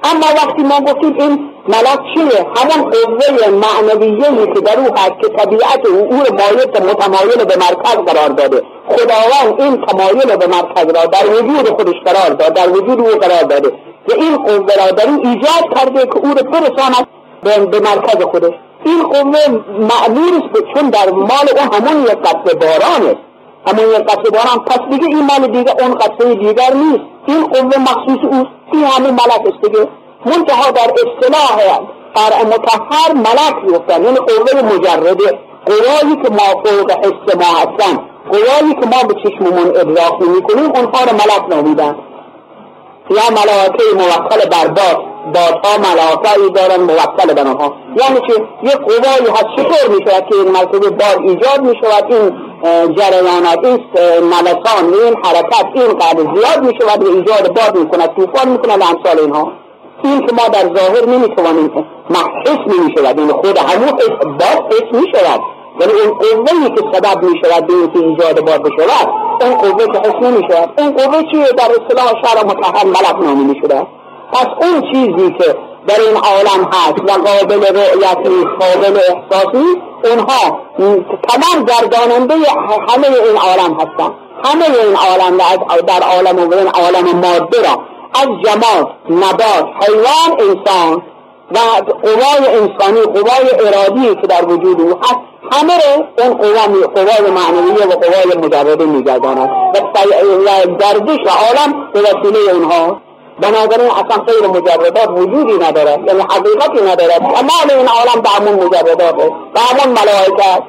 اما 0.04 0.26
وقتی 0.36 0.64
ما 0.64 0.80
گفتیم 0.80 1.16
این 1.20 1.51
ملک 1.68 2.00
چیه 2.14 2.46
همان 2.56 2.90
قوه 2.90 3.50
معنویه 3.50 4.54
که 4.54 4.62
در 4.62 4.80
او 4.80 4.86
هست 4.86 5.16
که 5.22 5.28
طبیعت 5.38 5.86
او 5.88 5.98
او 5.98 6.18
مایل 6.18 6.90
متمایل 6.90 7.46
به 7.46 7.56
مرکز 7.56 7.96
قرار 7.96 8.30
داده. 8.30 8.62
خداوند 8.90 9.62
این 9.62 9.86
تمایل 9.86 10.36
به 10.36 10.48
مرکز 10.48 10.96
را 10.96 11.06
در 11.06 11.28
وجود 11.30 11.70
خودش 11.70 11.96
قرار 12.06 12.30
داد 12.30 12.54
در 12.54 12.70
وجود 12.70 13.00
او 13.00 13.08
قرار 13.08 13.44
داده. 13.44 13.70
و 14.10 14.14
این 14.14 14.38
قوه 14.38 14.76
را 14.76 14.92
در 14.92 15.06
این 15.06 15.28
ایجاد 15.28 15.76
کرده 15.76 16.06
که 16.06 16.18
او 16.18 16.28
رو 16.28 16.52
برساند 16.52 17.08
به 17.44 17.80
مرکز 17.80 18.24
خودش. 18.24 18.54
این 18.86 19.04
قوه 19.04 19.48
معمول 19.80 20.34
است 20.34 20.64
چون 20.74 20.90
در 20.90 21.10
مال 21.10 21.48
او 21.58 21.76
همون 21.76 22.04
یک 22.04 22.12
قطع 22.12 22.54
باران 22.58 23.02
است 23.10 23.22
همون 23.68 23.90
یک 23.90 24.06
قطع 24.06 24.30
باران. 24.30 24.66
پس 24.66 24.80
دیگه 24.92 25.06
این 25.08 25.26
مال 25.26 25.48
دیگه 25.48 25.76
اون 25.82 25.94
قطعه 25.96 26.36
دیگر 26.36 26.74
نیست. 26.74 27.06
این 27.26 27.48
قوه 27.48 27.82
مخصوص 27.82 28.24
اوست. 28.32 28.50
این 28.74 28.84
همون 28.84 29.12
ملک 29.12 29.54
است 29.54 29.62
دیگه. 29.66 29.88
منتها 30.26 30.72
در 30.72 30.92
اصطلاح 30.94 31.80
فرع 32.16 32.44
متحر 32.44 33.14
ملک 33.14 33.74
گفتن 33.74 34.04
یعنی 34.04 34.18
قوه 34.18 34.62
مجرده. 34.76 35.40
قوایی 35.66 36.16
که 36.24 36.30
ما 36.30 36.64
فوق 36.64 36.92
حس 36.92 37.36
ما 37.36 37.60
هستن 37.60 38.00
قوایی 38.32 38.76
که 38.76 38.86
ما 38.86 39.04
به 39.08 39.14
چشممون 39.24 39.68
ادراک 39.68 40.22
نمی‌کنیم 40.22 40.66
اونها 40.66 41.04
رو 41.04 41.14
ملک 41.14 41.50
نامیدن. 41.50 41.96
یا 43.10 43.30
ملائکه 43.32 43.84
موکل 43.96 44.50
بر 44.50 44.68
باد 44.68 44.98
بادها 45.34 45.78
ملائکه 45.78 46.50
دارن 46.56 46.82
موکل 46.82 47.34
بر 47.34 47.42
آنها 47.42 47.74
یعنی 48.02 48.20
که 48.28 48.34
یه 48.64 48.76
قوایی 48.76 49.30
هست 49.30 49.46
چطور 49.58 49.96
می 49.96 50.06
که 50.06 50.36
این 50.36 50.52
مرتبه 50.52 50.90
باد 50.90 51.20
ایجاد 51.20 51.62
می 51.62 51.76
شود 51.82 52.14
این 52.14 52.96
جریانات 52.96 53.66
این 53.66 53.86
نوسان 54.22 54.94
این 55.04 55.16
حرکت 55.24 55.66
این 55.74 55.88
قدر 55.88 56.36
زیاد 56.36 56.64
می 56.64 56.74
شود 56.82 57.04
و 57.04 57.16
ایجاد 57.16 57.54
باد 57.54 57.78
می 57.78 57.90
کند 57.90 58.16
توفان 58.16 58.48
می 58.48 58.58
کند 58.58 58.82
امثال 58.82 59.20
اینها. 59.20 59.61
این 60.04 60.28
که 60.28 60.36
ما 60.36 60.48
در 60.48 60.80
ظاهر 60.80 61.06
نمی 61.06 61.36
توانیم 61.36 61.86
محسوس 62.10 62.60
نمی 62.68 62.94
شود 62.98 63.20
این 63.20 63.32
خود 63.32 63.58
همون 63.58 63.90
حس 64.70 65.02
می 65.02 65.08
شود 65.16 65.42
ولی 65.80 65.92
اون 65.92 66.14
قوهی 66.14 66.70
که 66.70 66.82
سبب 66.94 67.24
می 67.24 67.42
شود 67.44 67.68
به 67.68 67.74
اینکه 67.74 68.00
ایجاد 68.00 68.46
باد 68.46 68.62
بشود 68.62 69.08
اون 69.42 69.56
قوه 69.56 69.86
که 69.86 70.00
حس 70.00 70.16
نمی 70.24 70.48
شود 70.52 70.70
اون 70.78 70.92
قوه 70.92 71.24
چیه؟ 71.32 71.52
در 71.58 71.70
اصطلاح 71.82 72.22
شهر 72.24 72.46
متحل 72.46 72.88
ملک 72.88 73.26
نامی 73.26 73.44
می 73.44 73.62
شود 73.62 73.88
پس 74.34 74.48
اون 74.62 74.82
چیزی 74.94 75.32
که 75.32 75.56
در 75.88 76.00
این 76.08 76.18
عالم 76.18 76.70
هست 76.74 77.02
و 77.08 77.22
قابل 77.28 77.78
رؤیت 77.78 78.18
نیست 78.18 78.48
قابل 78.60 79.00
احساس 79.10 79.56
نیست 79.56 79.82
اونها 80.10 80.60
تمام 81.28 81.66
گرداننده 81.66 82.36
همه 82.90 83.08
این 83.08 83.38
عالم 83.38 83.74
هستن. 83.74 84.12
همه 84.44 84.66
این 84.66 84.96
عالم 84.96 85.38
در 85.88 86.04
عالم 86.04 86.50
و 86.50 86.54
این 86.54 86.68
عالم 86.68 87.06
ماده 87.16 87.62
را 87.62 87.91
از 88.14 88.28
جماعت 88.46 88.88
نبات 89.10 89.66
حیوان 89.84 90.40
انسان 90.40 91.04
و 91.52 91.60
قوای 92.02 92.48
انسانی 92.48 93.02
قوای 93.02 93.68
ارادی 93.68 94.16
که 94.22 94.28
در 94.28 94.46
وجود 94.46 94.82
او 94.82 94.98
هست 95.00 95.20
همه 95.52 95.74
رو 95.74 96.24
اون 96.24 96.34
قوا 96.38 96.88
قوای 96.96 97.32
معنویه 97.32 97.86
و 97.86 97.90
قوای 97.90 98.38
مجرده 98.46 98.86
میگرداند 98.86 99.50
و 99.74 100.02
گردش 100.80 101.20
عالم 101.28 101.92
به 101.94 102.00
وسیله 102.00 102.52
اونها. 102.54 103.02
بنابراین 103.42 103.92
اصلا 103.92 104.24
غیر 104.24 104.48
مجردات 104.48 105.10
وجودی 105.10 105.54
ندارد 105.54 106.08
یعنی 106.08 106.22
حقیقتی 106.22 106.82
ندارد 106.82 107.20
تمام 107.20 107.78
این 107.78 107.88
عالم 107.88 108.22
به 108.24 108.30
همون 108.30 108.66
مجرداته 108.66 109.32
به 109.54 109.60
همون 109.60 110.00
ملائکه 110.00 110.64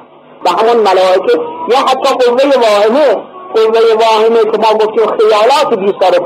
به 0.45 0.51
همون 0.51 0.77
ملائکه. 0.77 1.41
یا 1.69 1.79
حتی 1.79 2.15
قوه 2.15 2.43
واهمه 2.63 3.23
قوه 3.55 3.81
واهمه 4.01 4.39
که 4.39 4.59
ما 4.59 4.79
گفتیم 4.79 5.07
خیالات 5.07 5.75
بی 5.79 5.95
سر 6.01 6.19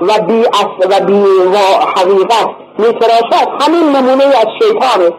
و 0.00 0.18
بی 0.26 0.44
و 0.90 1.00
بی 1.06 1.24
حقیقت 1.96 2.48
میتراشد 2.78 3.48
همین 3.60 3.96
نمونه 3.96 4.24
از 4.24 4.46
شیطانه 4.62 5.12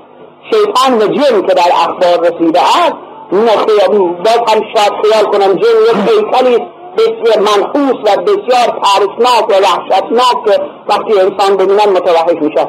شیطان 0.52 0.98
و 0.98 1.08
جن 1.08 1.42
که 1.42 1.54
در 1.54 1.72
اخبار 1.74 2.20
رسیده 2.20 2.60
است 2.60 2.96
باز 3.32 4.38
هم 4.48 4.62
شاید 4.76 4.94
خیال 5.04 5.24
کنم 5.24 5.54
جن 5.54 5.78
یک 5.90 6.10
هیکلی 6.10 6.58
بسیار 6.98 7.40
منحوس 7.40 7.96
و 8.06 8.22
بسیار 8.22 8.80
ترسناک 8.84 9.50
و 9.50 9.54
وحشتناک 9.54 10.60
وقتی 10.90 11.20
انسان 11.20 11.58
ببینن 11.58 11.90
متوحش 11.98 12.42
میشه. 12.42 12.68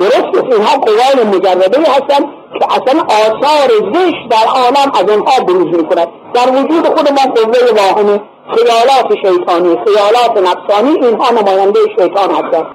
درست 0.00 0.14
است 0.14 0.52
اینها 0.52 0.76
قوای 0.76 1.26
مجرده 1.26 1.80
هستن 1.80 2.24
که 2.58 2.66
اصلا 2.70 3.02
آثار 3.02 3.68
زشت 3.94 4.28
در 4.30 4.46
عالم 4.54 4.92
از 4.94 5.10
اونها 5.10 5.44
بروز 5.44 5.76
می‌کند. 5.76 6.08
در 6.34 6.50
وجود 6.50 6.86
خود 6.86 7.08
ما 7.12 7.34
قوه 7.34 7.82
واهمه 7.82 8.20
خیالات 8.54 9.14
شیطانی 9.24 9.76
خیالات 9.84 10.34
نفسانی 10.50 10.90
اینها 10.90 11.30
نماینده 11.30 11.80
شیطان 11.98 12.30
هستند. 12.30 12.66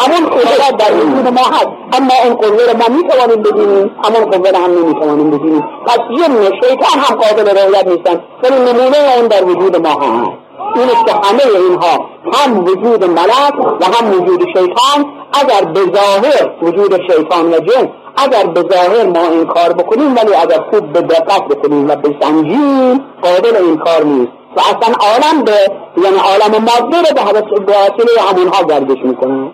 همون 0.00 0.30
قدرت 0.30 0.76
در 0.76 0.94
وجود 0.94 1.28
ما 1.28 1.40
هست. 1.40 1.68
اما 1.92 2.14
اون 2.24 2.34
قوه 2.34 2.72
رو 2.72 2.76
ما 2.78 2.96
می‌توانیم 2.96 3.42
ببینیم. 3.42 3.90
همون 4.04 4.30
قوه 4.30 4.50
رو 4.50 4.56
هم 4.56 4.70
نمی‌توانیم 4.70 5.30
ببینیم. 5.30 5.64
پس 5.86 5.98
جن 6.18 6.44
شیطان 6.44 6.98
هم 6.98 7.16
قابل 7.16 7.58
رؤیت 7.58 7.86
نیستن. 7.86 8.20
ولی 8.42 8.58
نمونه 8.58 8.96
اون 9.16 9.26
در 9.26 9.44
وجود 9.44 9.86
ما 9.86 9.92
هست. 9.92 10.30
این 10.76 10.88
که 11.06 11.12
همه 11.12 11.42
اینها 11.56 12.06
هم 12.32 12.64
وجود 12.64 13.04
ملک 13.04 13.80
و 13.80 13.84
هم 13.84 14.10
وجود 14.12 14.40
شیطان. 14.56 15.06
اگر 15.32 15.64
به 15.64 15.80
ظاهر 15.80 16.50
وجود 16.62 17.00
شیطان 17.10 17.54
و 17.54 17.58
جن 17.58 17.88
اگر 18.16 18.46
به 18.46 18.64
ظاهر 18.74 19.06
ما 19.06 19.28
این 19.30 19.46
کار 19.46 19.72
بکنیم 19.72 20.16
ولی 20.16 20.34
اگر 20.34 20.60
خوب 20.70 20.92
به 20.92 21.00
دقت 21.00 21.44
بکنیم 21.44 21.88
و 21.88 21.96
بسنجیم 21.96 23.04
قابل 23.22 23.56
این 23.56 23.76
کار 23.76 24.04
نیست. 24.04 24.32
و 24.56 24.60
اصلا 24.60 24.94
عالم 25.00 25.44
به 25.44 25.58
یعنی 25.96 26.18
عالم 26.18 26.64
ماده 26.64 26.98
رو 26.98 27.14
به 27.14 27.72
وسیله 27.72 28.20
همونها 28.30 28.62
گردش 28.62 28.98
می‌کنه. 29.04 29.50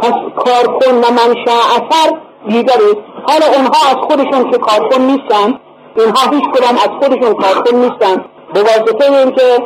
پس 0.00 0.12
کارکن 0.36 0.94
و 0.94 1.10
منشأ 1.10 1.58
اثر 1.76 2.16
دیگری 2.48 2.92
حالا 3.28 3.46
اونها 3.56 3.90
از 3.90 3.96
خودشون 3.96 4.50
که 4.50 4.58
کارکن 4.58 5.00
نیستن 5.00 5.58
اینها 5.96 6.30
هیچ 6.30 6.44
کدام 6.44 6.74
از 6.74 6.90
خودشون 7.02 7.34
کارکن 7.34 7.76
نیستن. 7.76 8.24
به 8.54 8.60
واسطه 8.62 9.12
اینکه 9.12 9.58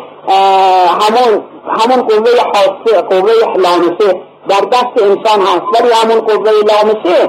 همون 1.01 1.43
همون 1.79 2.03
قوه 2.03 2.31
حاسه 2.55 3.03
قوه 3.03 3.33
لامسه 3.57 4.21
در 4.49 4.61
دست 4.73 5.03
انسان 5.03 5.41
هست. 5.41 5.81
ولی 5.81 5.93
همون 5.93 6.21
قوه 6.21 6.51
لامسه 6.51 7.29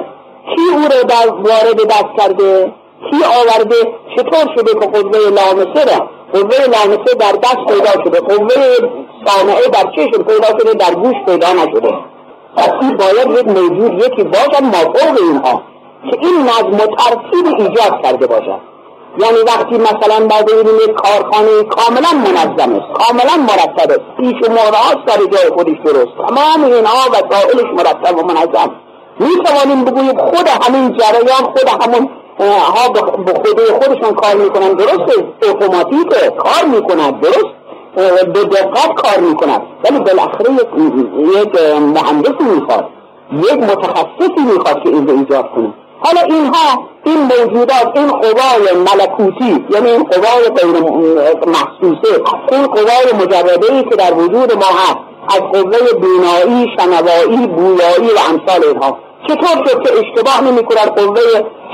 کی 0.56 0.76
او 0.76 0.82
رو 0.82 1.04
در 1.08 1.28
وارد 1.30 1.88
دست 1.88 2.18
کرده؟ 2.18 2.74
کی 3.12 3.18
آورده؟ 3.24 3.76
چطور 4.16 4.56
شده 4.56 4.74
که 4.80 4.88
قوه 4.88 5.20
لامسه 5.20 5.96
را 5.96 6.08
قوه 6.34 6.58
لامسه 6.66 7.14
در 7.20 7.32
دست 7.32 7.66
پیدا 7.68 8.04
شده. 8.04 8.20
قوه 8.20 8.56
سامعه 9.26 9.68
در 9.68 9.92
چشم 9.96 10.24
پیدا 10.24 10.60
شده 10.60 10.74
در 10.74 10.96
گوش 10.96 11.16
پیدا 11.26 11.54
نشده. 11.54 11.94
پس 12.58 12.72
باید 13.00 13.40
یک 13.40 13.48
موجود 13.48 13.94
یکی 13.94 14.24
باشد 14.24 14.64
مافوق 14.64 15.20
اینها. 15.22 15.62
که 16.12 16.18
این 16.22 16.42
نظم 16.42 16.74
و 16.74 16.96
ترتیب 16.96 17.46
ایجاد 17.58 18.02
کرده 18.04 18.28
باشد. 18.28 18.72
یعنی 19.20 19.38
وقتی 19.48 19.78
مثلا 19.78 20.28
بعد 20.28 20.46
ببینیم 20.46 20.76
یک 20.76 20.94
کارخانه 20.94 21.64
کاملا 21.64 22.12
منظم 22.26 22.76
است 22.76 23.06
کاملا 23.06 23.44
مرتب 23.44 23.92
است 23.92 24.18
پیش 24.18 24.50
و 24.50 24.52
مهرهاش 24.52 24.96
سر 25.08 25.26
جای 25.26 25.50
خودش 25.50 25.78
درست 25.86 26.12
تمام 26.28 26.64
اینها 26.64 27.10
وسائلش 27.12 27.74
مرتب 27.74 28.18
و 28.18 28.22
منظم. 28.22 28.72
می 29.20 29.44
توانیم 29.46 29.86
بگوییم 29.86 30.18
خود 30.18 30.48
همین 30.48 30.98
جریان 30.98 31.44
خود 31.54 31.70
همون 31.84 32.10
ها 32.40 32.90
به 32.90 33.00
خود 33.00 33.60
خودشون 33.84 34.16
کار 34.16 34.36
می‌کنن 34.36 34.74
درست؟ 34.74 35.24
اتوماتیکه 35.50 36.30
کار 36.38 36.70
می‌کنن 36.70 37.12
درست؟ 37.12 37.46
به 38.34 38.44
دقت 38.44 38.94
کار 38.96 39.20
می‌کنن. 39.20 39.62
ولی 39.84 40.00
بالاخره 40.00 40.50
یک 41.18 41.62
مهندسی 41.80 42.44
می‌خواد 42.56 42.86
یک 43.34 43.54
متخصصی 43.54 44.42
می‌خواد 44.54 44.84
که 44.84 44.90
این 44.90 45.08
رو 45.08 45.18
ایجاد 45.18 45.52
کنه. 45.56 45.74
حالا 46.04 46.36
اینها 46.36 46.88
این 47.06 47.18
موجودات 47.18 47.92
این 47.96 48.08
قوای 48.08 48.74
ملکوتی 48.78 49.66
یعنی 49.70 49.90
این 49.90 50.04
قوای 50.04 50.44
غیر 50.56 50.84
محسوسه 51.48 52.24
این 52.52 52.68
قوای 52.68 53.24
مجرده 53.24 53.74
ای 53.74 53.84
که 53.84 53.96
در 53.96 54.14
وجود 54.14 54.54
ما 54.54 54.66
هست 54.66 54.98
از 55.30 55.40
قوه 55.40 55.78
بینایی 56.02 56.68
شنوایی 56.80 57.48
بویایی 57.48 58.08
و 58.16 58.20
امثال 58.30 58.66
اینها. 58.68 58.98
چطور 59.28 59.66
شد 59.68 59.84
که 59.84 59.90
اشتباه 60.00 60.44
نمی 60.44 60.62
قوه 60.62 61.22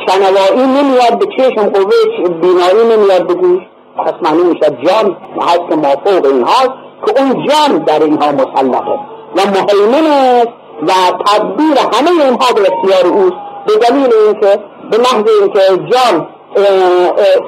شنوایی 0.08 0.67
نمیاد 0.67 1.20
به 1.20 1.26
چشم 1.38 1.70
قوه 1.70 2.30
بینایی 2.41 2.96
نمیاد 2.96 3.28
به 3.28 3.34
گوش. 3.34 3.60
پس 4.06 4.13
معلوم 4.22 4.48
می‌شد 4.48 4.78
جان 4.86 5.17
هست 5.41 5.62
که 5.70 5.76
مافوق 5.76 6.26
این 6.26 6.43
هاست 6.43 6.72
که 7.06 7.22
اون 7.22 7.48
جان 7.48 7.78
در 7.78 8.04
اینها 8.04 8.32
مسلحه 8.32 9.00
و 9.36 9.39
مهیمن 9.46 10.08
است 10.08 10.48
و 10.82 10.91
تدبیر 11.26 11.78
همه 11.93 12.12
اینها 12.24 12.54
به 12.56 12.62
اختیار 12.62 13.13
اوست. 13.13 13.36
به 13.67 13.74
دلیل 13.76 14.13
اینکه 14.28 14.60
به 14.91 14.98
محض 14.98 15.26
اینکه 15.41 15.60
جان 15.91 16.28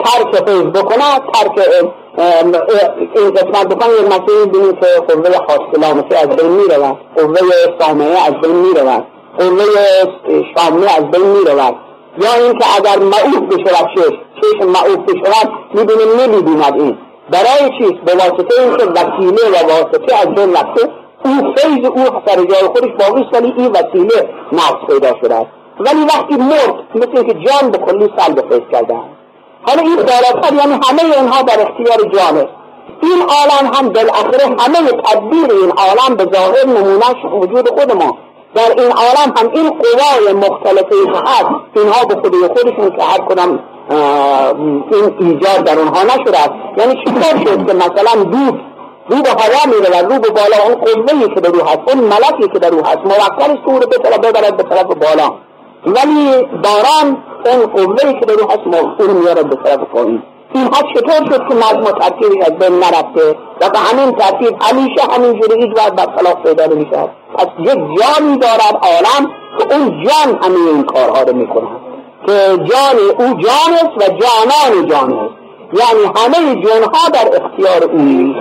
ترک 0.04 0.50
فیض 0.50 0.64
بکنه 0.64 1.20
ترک 1.34 1.60
این 3.16 3.32
قسمت 3.32 3.68
بکنه 3.68 3.94
یک 3.94 4.06
مسئله 4.06 4.46
بینیم 4.46 4.76
که 4.76 4.88
قوه 5.08 5.38
حاصلامسی 5.48 6.16
از 6.16 6.28
بین 6.28 6.48
می‌رود. 6.52 6.98
قوه 7.16 7.40
سامعه 7.80 8.26
از 8.28 8.34
بین 8.42 8.56
می‌رود. 8.56 9.04
قوه 9.40 9.66
شامه 10.56 10.98
از 10.98 11.12
بین 11.12 11.26
می‌رود. 11.26 11.76
یا 12.20 12.34
اینکه 12.34 12.66
اگر 12.78 13.00
معوف 13.00 13.54
بشود 13.54 13.88
چشم 13.96 14.18
چشم 14.42 14.68
معوف 14.70 14.98
بشود 14.98 15.52
می‌بینیم 15.74 16.20
نمی‌بیند 16.20 16.74
این. 16.82 16.98
برای 17.32 17.72
چیست 17.78 18.02
به 18.06 18.14
واسطه 18.14 18.62
اینکه 18.62 18.84
وسیله 18.86 19.44
و 19.54 19.68
واسطه 19.72 20.16
از 20.16 20.28
بین 20.36 20.54
رفته 20.54 20.90
او 21.26 21.54
فیض 21.56 21.86
او 21.86 22.06
سر 22.26 22.36
جای 22.36 22.64
خودش 22.64 22.90
باقی 23.00 23.26
ولی 23.34 23.54
این 23.58 23.72
وسیله 23.72 24.30
نقص 24.52 24.94
پیدا 24.94 25.16
شده 25.22 25.36
است. 25.36 25.60
ولی 25.80 26.04
وقتی 26.04 26.36
مرد 26.36 26.76
مثل 26.96 27.18
اینکه 27.18 27.34
جان 27.34 27.72
به 27.72 27.78
کلی 27.78 28.10
سلب 28.18 28.50
فیض 28.50 28.62
کرده 28.72 28.96
حالا 29.62 29.82
این 29.82 29.96
بالاتر 29.96 30.54
یعنی 30.54 30.74
همه 30.74 31.18
اینها 31.18 31.42
در 31.42 31.62
اختیار 31.62 32.12
جان 32.14 32.38
است 32.38 32.54
این 33.02 33.22
عالم 33.22 33.74
هم 33.74 33.90
بالاخره 33.90 34.46
همه 34.46 34.92
تدبیر 34.92 35.52
این 35.62 35.72
عالم 35.72 36.16
به 36.16 36.38
ظاهر 36.38 36.66
نمونهش 36.68 37.26
وجود 37.42 37.70
خود 37.70 37.92
ما. 37.92 38.18
در 38.56 38.82
این 38.82 38.92
عالم 38.92 39.34
هم 39.38 39.50
این 39.54 39.70
قوای 39.70 40.34
مختلفه 40.34 40.96
که 41.14 41.20
هست. 41.26 41.50
اینها 41.76 42.06
به 42.06 42.16
خودی 42.16 42.38
خودشون 42.38 42.98
که 42.98 43.04
هر 43.04 43.18
کدام 43.18 43.60
این 44.92 45.16
ایجاد 45.20 45.64
در 45.66 45.80
اونها 45.80 46.04
نشده 46.04 46.40
است. 46.40 46.52
یعنی 46.78 47.04
چطور 47.06 47.44
شد 47.44 47.68
که 47.68 47.74
مثلا 47.74 48.24
دود 48.24 48.62
رو 49.10 49.22
به 49.22 49.30
هوا 49.30 49.66
میره 49.66 49.90
و 49.90 50.14
رو 50.14 50.20
به 50.20 50.30
بالا 50.30 50.58
اون 50.66 50.76
قوهی 50.76 51.36
که 51.36 51.42
در 51.42 51.50
رو 51.50 51.66
هست 51.66 51.80
اون 51.88 52.04
ملکی 52.04 52.48
که 52.54 52.60
در 52.60 52.74
هست 52.74 52.98
موکل 52.98 53.52
است 53.52 53.66
رو 53.66 53.80
به 53.80 53.98
طرف 53.98 54.18
ببرد 54.18 54.58
به 54.58 54.64
طرف 54.64 54.86
بالا. 54.86 55.34
ولی 55.86 56.48
باران 56.64 57.18
اون 57.46 57.66
قوهی 57.66 58.20
که 58.20 58.26
در 58.26 58.34
رو 58.34 58.52
هست 58.52 59.00
اون 59.00 59.18
میارد 59.18 59.50
به 59.50 59.56
طرف 59.56 59.80
پایین. 59.80 60.24
اینها 60.54 60.82
چطور 60.96 61.32
شد 61.32 61.48
که 61.50 61.56
نظم 61.56 61.84
و 61.84 61.92
ترتیبی 61.92 62.42
از 62.42 62.52
بین 62.52 62.80
نرفته 62.80 63.38
و 63.62 63.70
به 63.70 63.80
همین 63.80 64.12
ترتیب 64.12 64.58
همیشه 64.62 65.02
همینجوری 65.14 65.66
هیچ 65.66 65.78
وقت 65.78 66.20
خلاف 66.20 66.36
پیدا 66.44 66.66
نمی‌شد 66.66 67.10
پس 67.38 67.48
یک 67.60 67.68
جانی 67.68 68.38
دارد 68.38 68.78
عالم 68.82 69.32
که 69.60 69.76
اون 69.76 70.04
جان 70.04 70.40
همه 70.44 70.70
این 70.74 70.84
کارها 70.84 71.22
رو 71.22 71.36
می‌کند. 71.36 71.80
که 72.28 72.34
جان 72.58 72.98
او 73.18 73.26
جان 73.26 73.74
است 73.74 73.98
و 73.98 74.18
جانان 74.20 74.88
جان 74.88 75.14
است. 75.14 75.40
یعنی 75.74 76.06
همه 76.16 76.62
جنها 76.62 77.10
در 77.14 77.44
اختیار 77.44 77.84
او 77.84 78.34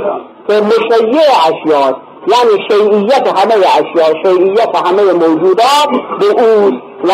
که 0.49 0.61
مشیع 0.61 1.21
اشیاء 1.47 1.93
یعنی 2.27 2.69
شیعیت 2.71 3.29
همه 3.39 3.55
اشیاء 3.55 4.13
شیعیت 4.25 4.77
همه 4.87 5.03
موجودات 5.03 5.89
به 6.21 6.27
او 6.27 6.71
و 7.05 7.13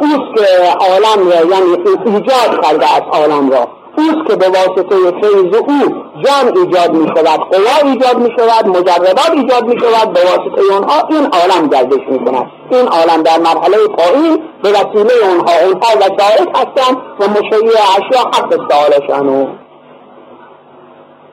اوست 0.00 0.36
که 0.36 0.72
عالم 0.80 1.28
را 1.28 1.56
یعنی 1.56 2.00
ایجاد 2.06 2.64
کرده 2.64 2.94
از 2.94 3.02
عالم 3.12 3.50
را. 3.50 3.68
اوست 3.98 4.28
که 4.28 4.36
به 4.36 4.48
واسطه 4.48 4.96
فیض 5.20 5.54
او 5.54 5.94
جان 6.24 6.58
ایجاد 6.58 6.94
می 6.94 7.08
شود 7.08 7.40
قوا 7.40 7.90
ایجاد 7.90 8.18
می 8.18 8.30
شود 8.38 8.68
مجردات 8.68 9.30
ایجاد 9.30 9.64
می 9.64 9.80
شود 9.80 10.12
به 10.12 10.20
واسطه 10.20 10.74
اونها 10.74 11.08
این 11.08 11.26
عالم 11.26 11.68
گردش 11.68 12.08
می 12.08 12.24
کند 12.24 12.46
این 12.70 12.88
عالم 12.88 13.22
در 13.22 13.38
مرحله 13.38 13.76
پایین 13.88 14.42
به 14.62 14.68
وسیله 14.68 15.12
اونها 15.22 15.52
اونها 15.64 15.88
وسائل 15.96 16.48
هستند 16.54 16.96
و 17.20 17.28
مشیع 17.28 17.70
اشیاء 17.98 18.24
حق 18.24 18.60
استعالشانو 18.60 19.46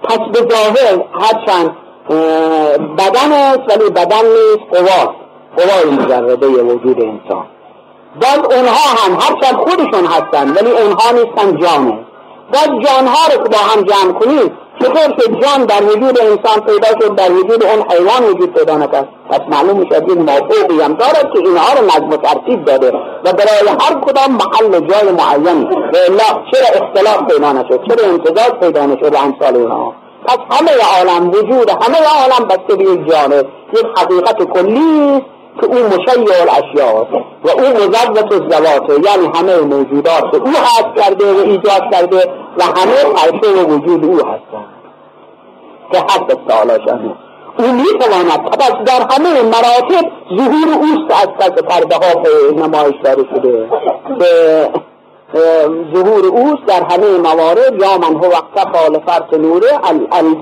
پس 0.04 0.20
به 0.34 0.56
ظاهر 0.56 1.04
هرچند 1.14 1.76
بدن 2.98 3.32
است 3.32 3.60
ولی 3.70 3.90
بدن 3.90 4.22
نیست 4.26 4.74
قوا 4.74 5.14
قوای 5.58 5.92
مجرده 5.92 6.48
وجود 6.48 7.02
انسان. 7.02 7.46
باز 8.22 8.58
اونها 8.58 8.90
هم 8.98 9.14
هرچند 9.20 9.56
خودشون 9.56 10.06
هستن 10.06 10.50
ولی 10.50 10.72
اونها 10.72 11.12
نیستن 11.12 11.58
جانه 11.58 12.00
باز 12.54 12.68
جانها 12.86 13.34
رو 13.34 13.44
که 13.44 13.50
با 13.50 13.58
هم 13.58 13.82
جمع 13.82 14.14
کنید 14.20 14.52
چطور 14.80 15.16
که 15.18 15.46
جان 15.46 15.66
در 15.66 15.84
وجود 15.84 16.22
انسان 16.22 16.60
پیدا 16.66 16.88
شد 17.02 17.16
در 17.16 17.32
وجود 17.32 17.64
اون 17.64 17.92
حیوان 17.92 18.24
وجود 18.30 18.54
پیدا 18.54 18.78
نکرد. 18.78 19.08
پس 19.30 19.40
معلوم 19.50 19.80
میشه 19.80 19.96
این 20.08 20.18
موقعی 20.20 20.82
هم 20.82 20.94
دارد 20.94 21.32
که 21.34 21.40
اینها 21.40 21.74
رو 21.74 21.86
نظم 21.86 22.10
و 22.10 22.18
ترتیب 22.18 22.66
داده 22.66 22.92
و 23.24 23.34
برای 23.34 23.68
هر 23.80 24.00
کدام 24.02 24.32
محل 24.32 24.80
جای 24.80 25.12
معین. 25.12 25.64
به 25.92 26.00
الله 26.10 26.44
چرا 26.52 26.86
اختلاف 26.86 27.32
پیدا 27.32 27.52
نشد؟ 27.52 27.82
چرا 27.88 28.10
امتزاج 28.10 28.52
پیدا 28.62 28.86
نشد 28.86 29.14
و 29.14 29.18
امثال 29.18 29.56
اونها 29.56 29.94
پس 30.26 30.38
همه 30.52 30.72
عالم 30.98 31.30
وجود 31.30 31.70
همه 31.70 31.98
عالم 32.22 32.48
بسته 32.48 32.76
به 32.76 32.84
یک 32.84 33.10
جانب 33.10 33.46
یک 33.74 33.86
حقیقت 33.98 34.44
کلی 34.44 35.26
که 35.62 35.66
او 35.66 35.74
مشیع 35.74 36.42
الاشیاء 36.42 37.04
و 37.44 37.50
او 37.50 37.62
مزوت 37.62 38.32
الزواته 38.32 38.94
یعنی 38.94 39.32
همه 39.36 39.58
موجودات 39.58 40.36
او 40.36 40.48
هست 40.48 41.02
کرده 41.02 41.34
و 41.34 41.38
ایجاد 41.38 41.92
کرده 41.92 42.32
و 42.58 42.64
همه 42.64 43.14
پرشه 43.16 43.54
و 43.54 43.66
وجود 43.66 44.06
او 44.06 44.18
هستند. 44.18 44.74
که 45.92 46.00
حد 46.00 46.32
استعالاشان 46.32 47.16
او 47.60 47.66
می‌تواند 47.72 48.50
پس 48.60 48.72
در 48.86 49.16
همه 49.16 49.42
مراتب 49.42 50.10
ظهور 50.38 50.68
اوست 50.82 51.22
از 51.22 51.28
پس 51.28 51.64
پرده 51.64 51.96
ها 51.96 52.22
نمایش 52.52 52.96
داره 53.04 53.24
شده. 53.36 53.70
به 54.20 54.70
ظهور 55.96 56.26
اوست 56.26 56.66
در 56.68 56.84
همه 56.84 57.18
موارد. 57.18 57.82
یا 57.82 57.98
من 57.98 58.16
هو 58.16 58.32
وقت 58.32 58.90
لفرط 58.92 59.34
نوره 59.34 59.80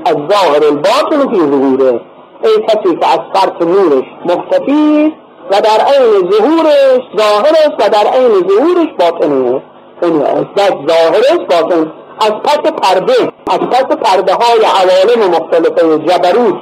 الظاهر 0.06 0.64
الباطن 0.66 1.32
فی 1.32 1.40
ظهوره. 1.40 2.02
ای 2.44 2.64
کسی 2.68 2.96
که 2.96 3.08
از 3.08 3.20
فرط 3.34 3.62
نورش 3.62 4.06
مختفی 4.26 5.14
و 5.52 5.62
در 5.62 5.86
عین 5.86 6.32
ظهورش 6.32 7.02
ظاهرش 7.18 7.72
و 7.80 7.90
در 7.90 8.08
عین 8.08 8.32
ظهورش 8.50 8.88
باطنه 9.00 9.62
از 10.04 10.74
ظاهرش 10.88 11.48
باطن. 11.50 11.92
از 12.22 12.32
پس 12.32 12.72
پرده 12.72 13.14
از 13.50 13.60
پس 13.60 13.96
پرده 13.96 14.34
های 14.34 14.60
عوالم 14.66 15.32
مختلفه 15.32 16.00
جبروت 16.00 16.56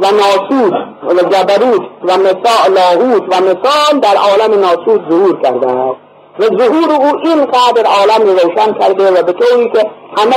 و 0.00 0.06
ناسود 0.06 0.74
و 1.02 1.28
جبروت 1.28 1.82
و 2.02 2.18
مثال 2.18 2.72
لاهوت 2.74 3.22
و 3.22 3.40
مثال 3.40 4.00
در 4.02 4.16
عالم 4.16 4.60
ناسود 4.60 5.10
ظهور 5.10 5.42
کرده 5.42 5.70
است. 5.70 5.96
و 6.38 6.44
ظهور 6.58 6.92
او 6.92 7.18
این 7.24 7.44
قدر 7.44 7.86
عالم 7.86 8.22
رو 8.26 8.32
روشن 8.32 8.72
کرده 8.72 9.10
و 9.10 9.22
به 9.22 9.32
طوری 9.32 9.70
که 9.70 9.90
همه 10.16 10.36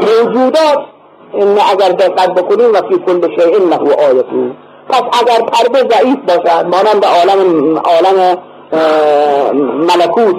موجودات 0.00 0.78
این 1.32 1.58
اگر 1.72 1.88
دقت 1.88 2.34
بکنیم 2.34 2.72
و 2.72 2.76
فی 2.88 2.98
کل 3.06 3.28
شیء 3.36 3.58
له 3.58 3.76
آیتی 3.76 4.52
پس 4.88 5.02
اگر 5.20 5.44
پرده 5.44 5.88
ضعیف 5.94 6.18
باشد 6.28 6.66
مانند 6.66 7.04
عالم 7.04 7.78
عالم 7.78 8.36
ملکوت 9.80 10.36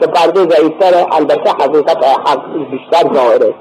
که 0.00 0.06
پرده 0.06 0.40
ضعیفتر 0.40 1.06
البته 1.12 1.50
حقیقت 1.50 2.04
حق 2.04 2.42
بیشتر 2.70 3.14
ظاهره. 3.14 3.54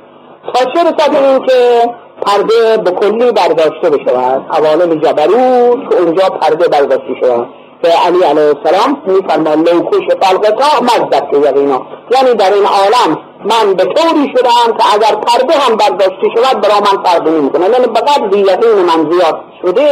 تا 0.53 0.65
چه 0.73 0.83
رسد 0.83 1.15
این 1.15 1.39
که 1.39 1.89
پرده 2.21 2.77
به 2.77 2.91
کلی 2.91 3.31
برداشته 3.31 3.89
بشود. 3.89 4.45
عوالم 4.51 4.99
جبروت 4.99 5.89
که 5.89 5.97
اونجا 5.99 6.29
پرده 6.29 6.67
برداشته 6.67 7.15
شود. 7.21 7.47
که 7.83 7.89
علی 8.07 8.23
علیه 8.23 8.53
السلام 8.57 9.01
میفرمان 9.05 9.59
لوکوش 9.59 10.03
خلقتا 10.21 10.81
مزدد 10.81 11.27
که 11.31 11.37
یقینا. 11.37 11.81
یعنی 12.11 12.33
در 12.33 12.53
این 12.53 12.65
عالم 12.65 13.17
من 13.45 13.73
به 13.73 13.83
طوری 13.83 14.33
شدم 14.37 14.77
که 14.77 14.93
اگر 14.93 15.15
پرده 15.15 15.53
هم 15.59 15.75
برداشته 15.75 16.27
شود 16.35 16.61
برا 16.61 16.79
من 16.79 17.03
فرق 17.03 17.27
نمی‌کنه. 17.27 17.69
یعنی 17.69 17.87
بقدر 17.87 18.37
یقین 18.37 18.85
من 18.85 19.11
زیاد 19.11 19.39
شده 19.61 19.87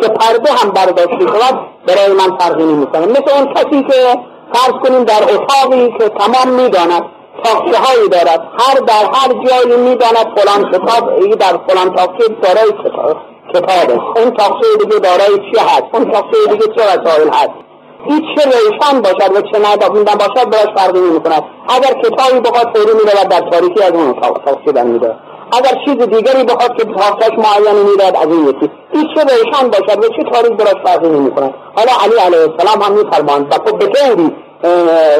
که 0.00 0.08
پرده 0.08 0.52
هم 0.52 0.70
برداشته 0.70 1.26
شود 1.26 1.58
برای 1.86 2.12
من 2.12 2.38
فرقی 2.38 2.64
نمی‌کنه. 2.64 3.06
مثل 3.06 3.30
اون 3.36 3.54
کسی 3.54 3.82
که 3.82 4.18
فرض 4.52 4.72
کنیم 4.82 5.04
در 5.04 5.22
اتاقی 5.22 5.94
که 5.98 6.08
تمام 6.08 6.54
می‌داند 6.54 7.02
تاقچه 7.44 7.78
هایی 7.78 8.08
دارد. 8.08 8.40
هر 8.58 8.74
در 8.74 9.04
هر 9.12 9.28
جایی 9.28 9.76
می‌داند 9.76 10.38
فلان 10.38 10.70
کتاب 10.72 11.08
ای 11.08 11.30
در 11.30 11.58
فلان 11.68 11.94
تاقچه 11.94 12.28
دارای 12.42 12.72
کتاب. 12.84 13.16
کتاب 13.54 13.90
است 13.90 14.18
اون 14.18 14.30
تاقچه 14.30 14.66
دیگه 14.80 14.98
دارای 14.98 15.36
چی 15.36 15.60
هست؟ 15.60 15.84
اون 15.92 16.10
تاقچه 16.10 16.36
دیگه 16.50 16.66
چه 16.76 16.82
وسایل 16.82 17.28
هست؟ 17.28 17.63
هیچ 18.08 18.24
چه 18.34 18.44
روشن 18.44 19.00
باشد 19.00 19.36
و 19.36 19.40
چه 19.40 19.58
ندابیندن 19.68 20.14
باشد 20.14 20.50
براش 20.50 20.68
فرقی 20.76 21.00
نمی 21.00 21.20
کند 21.20 21.42
اگر 21.68 22.00
کتابی 22.00 22.40
بخواد 22.40 22.76
فوری 22.76 22.94
میره 22.94 23.24
و 23.24 23.28
در 23.28 23.50
تاریکی 23.50 23.82
از 23.82 23.92
اون 23.92 24.12
تاقچه 24.12 24.72
در 24.72 24.82
میده 24.82 25.14
اگر 25.52 25.84
چیز 25.84 25.96
دیگری 25.96 26.44
بخواد 26.44 26.76
که 26.76 26.84
تاقچهش 26.84 27.38
معینی 27.38 27.90
می‌داد 27.90 28.16
از 28.16 28.26
این 28.26 28.48
یکی. 28.48 28.70
هیچ 28.92 29.06
چه 29.14 29.22
روشن 29.22 29.68
باشد 29.68 30.04
و 30.04 30.08
چه 30.08 30.30
تاریک 30.32 30.52
براش 30.52 30.76
فرقی 30.84 31.08
نمی 31.08 31.30
کند 31.30 31.54
حالا 31.76 31.92
علی 32.04 32.20
علیه 32.26 32.52
السلام 32.52 32.82
هم 32.82 32.92
میفرماند 32.92 33.46
و 33.52 33.54
خب 33.54 33.78
به 33.78 33.86
طوری 33.86 34.32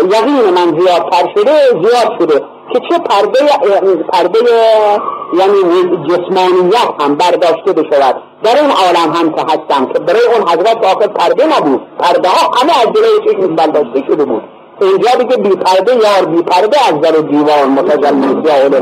یقین 0.04 0.50
من 0.54 0.80
زیادتر 0.80 1.28
شده 1.37 1.52
زیاد 1.70 2.20
شده. 2.20 2.40
که 2.72 2.80
چه 2.90 2.98
پرده 2.98 3.38
پرده 4.12 4.38
یعنی 5.38 5.59
جسمانیت 6.09 6.88
هم 7.00 7.14
برداشته 7.14 7.72
بشود. 7.72 8.22
در 8.42 8.61
این 8.61 8.70
عالم 8.70 9.12
هم 9.14 9.33
که 9.33 9.42
هستم 9.42 9.87
که 9.87 9.98
برای 9.98 10.20
اون 10.35 10.48
حضرت 10.48 10.85
آخر 10.85 11.07
پرده 11.07 11.46
نبود. 11.57 11.83
پرده 11.98 12.28
ها 12.28 12.50
همه 12.61 12.72
از 12.80 12.87
جلوی 12.94 13.33
چشم 13.33 13.57
برداشته 13.57 14.02
شده 14.07 14.24
بود. 14.24 14.42
اینجا 14.80 15.11
دیگه 15.18 15.37
بی 15.37 15.57
پرده 15.57 15.92
یار 15.94 16.24
بی 16.24 16.42
پرده 16.42 16.76
از 16.88 17.00
در 17.00 17.11
دیوان 17.11 17.70
متجمد 17.70 18.46
یا 18.46 18.54
اول 18.54 18.80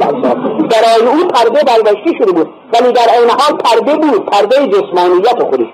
برای 0.71 1.07
او 1.13 1.29
پرده 1.29 1.65
برداشته 1.65 2.13
شده 2.19 2.33
بود. 2.33 2.49
ولی 2.73 2.93
در 2.93 3.19
این 3.19 3.31
حال 3.31 3.57
پرده 3.57 3.97
بود 3.97 4.27
پرده 4.27 4.69
جسمانیت 4.69 5.43
خودش 5.51 5.67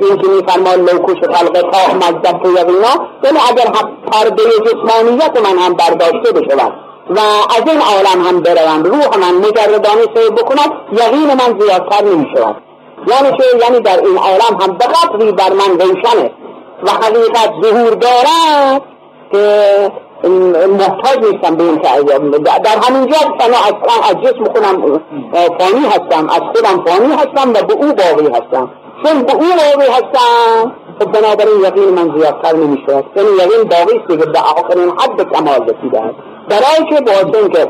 این 0.00 0.16
که 0.16 0.28
میفرمان 0.28 0.80
لوکوش 0.80 1.18
خلق 1.18 1.70
تا 1.70 1.94
مزدب 1.94 2.42
تو 2.42 2.52
یقینا 2.52 2.94
یعنی 3.24 3.38
اگر 3.50 3.70
پرده 4.12 4.42
جسمانیت 4.66 5.40
من 5.40 5.58
هم 5.58 5.74
برداشته 5.74 6.32
بشود 6.32 6.72
و 7.10 7.18
از 7.56 7.62
این 7.66 7.80
عالم 7.80 8.26
هم 8.26 8.40
بروم 8.40 8.82
روح 8.82 9.18
من 9.18 9.34
مجردانه 9.34 10.02
سیر 10.14 10.30
بکند 10.30 10.72
یقین 10.92 11.26
من 11.26 11.60
زیادتر 11.60 12.04
نمی 12.04 12.26
شود 12.36 12.56
یعنی 13.06 13.36
چه؟ 13.38 13.44
یعنی 13.60 13.80
در 13.80 14.00
این 14.00 14.18
عالم 14.18 14.60
هم 14.60 14.78
به 14.78 14.84
قدری 14.86 15.32
بر 15.32 15.52
من 15.52 15.80
روشنه 15.80 16.30
و 16.82 16.90
حقیقت 16.90 17.52
ظهور 17.62 17.90
دارد 17.90 18.82
که 19.32 19.92
محتاج 20.78 21.18
نیستم 21.18 21.56
به 21.56 21.64
این 21.64 21.76
در 21.76 22.78
همینجا 22.88 23.16
انا 23.40 23.56
اصلا 23.56 24.08
از 24.08 24.16
جسم 24.22 24.44
خودم 24.44 25.00
فانی 25.32 25.86
هستم 25.86 26.28
از 26.28 26.40
خودم 26.54 26.84
فانی 26.84 27.12
هستم 27.12 27.50
و 27.50 27.62
به 27.62 27.72
او 27.72 27.92
باقی 27.92 28.26
هستم. 28.26 28.70
چون 29.04 29.22
به 29.22 29.32
او 29.32 29.40
باقی 29.40 29.90
هستم 29.90 30.72
خب 31.00 31.12
بنابراین 31.12 31.60
یقین 31.60 31.94
من 31.94 32.18
زیادتر 32.18 32.56
نمی 32.56 32.82
شود 32.86 33.04
یعنی 33.16 33.28
یقین 33.28 33.68
باقی 33.68 33.98
است 33.98 34.08
که 34.08 34.26
به 34.26 34.38
آخرین 34.38 34.90
حد 34.90 35.32
کمال 35.32 35.62
رسیده 35.62 36.00
است. 36.00 36.14
برای 36.48 36.90
که 36.90 37.00
باید 37.00 37.52
که 37.52 37.68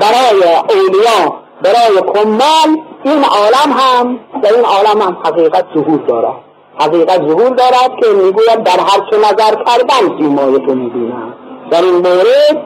برای 0.00 0.42
اولیا 0.70 1.34
برای 1.62 2.12
کمال 2.14 2.76
این 3.04 3.24
عالم 3.24 3.72
هم 3.72 4.18
در 4.42 4.52
این 4.54 4.64
عالم 4.64 5.02
هم 5.02 5.16
حقیقت 5.24 5.64
ظهور 5.74 6.00
دارد. 6.08 6.34
حقیقت 6.80 7.18
ظهور 7.28 7.48
دارد 7.48 7.90
که 8.02 8.08
می‌گوید 8.10 8.62
در 8.64 8.80
هر 8.80 9.00
چه 9.10 9.16
نظر 9.16 9.54
کردن 9.64 10.18
سیمای 10.18 10.66
تو 10.66 10.74
می‌بینم. 10.74 11.34
در 11.70 11.82
این 11.82 11.94
مورد 11.94 12.56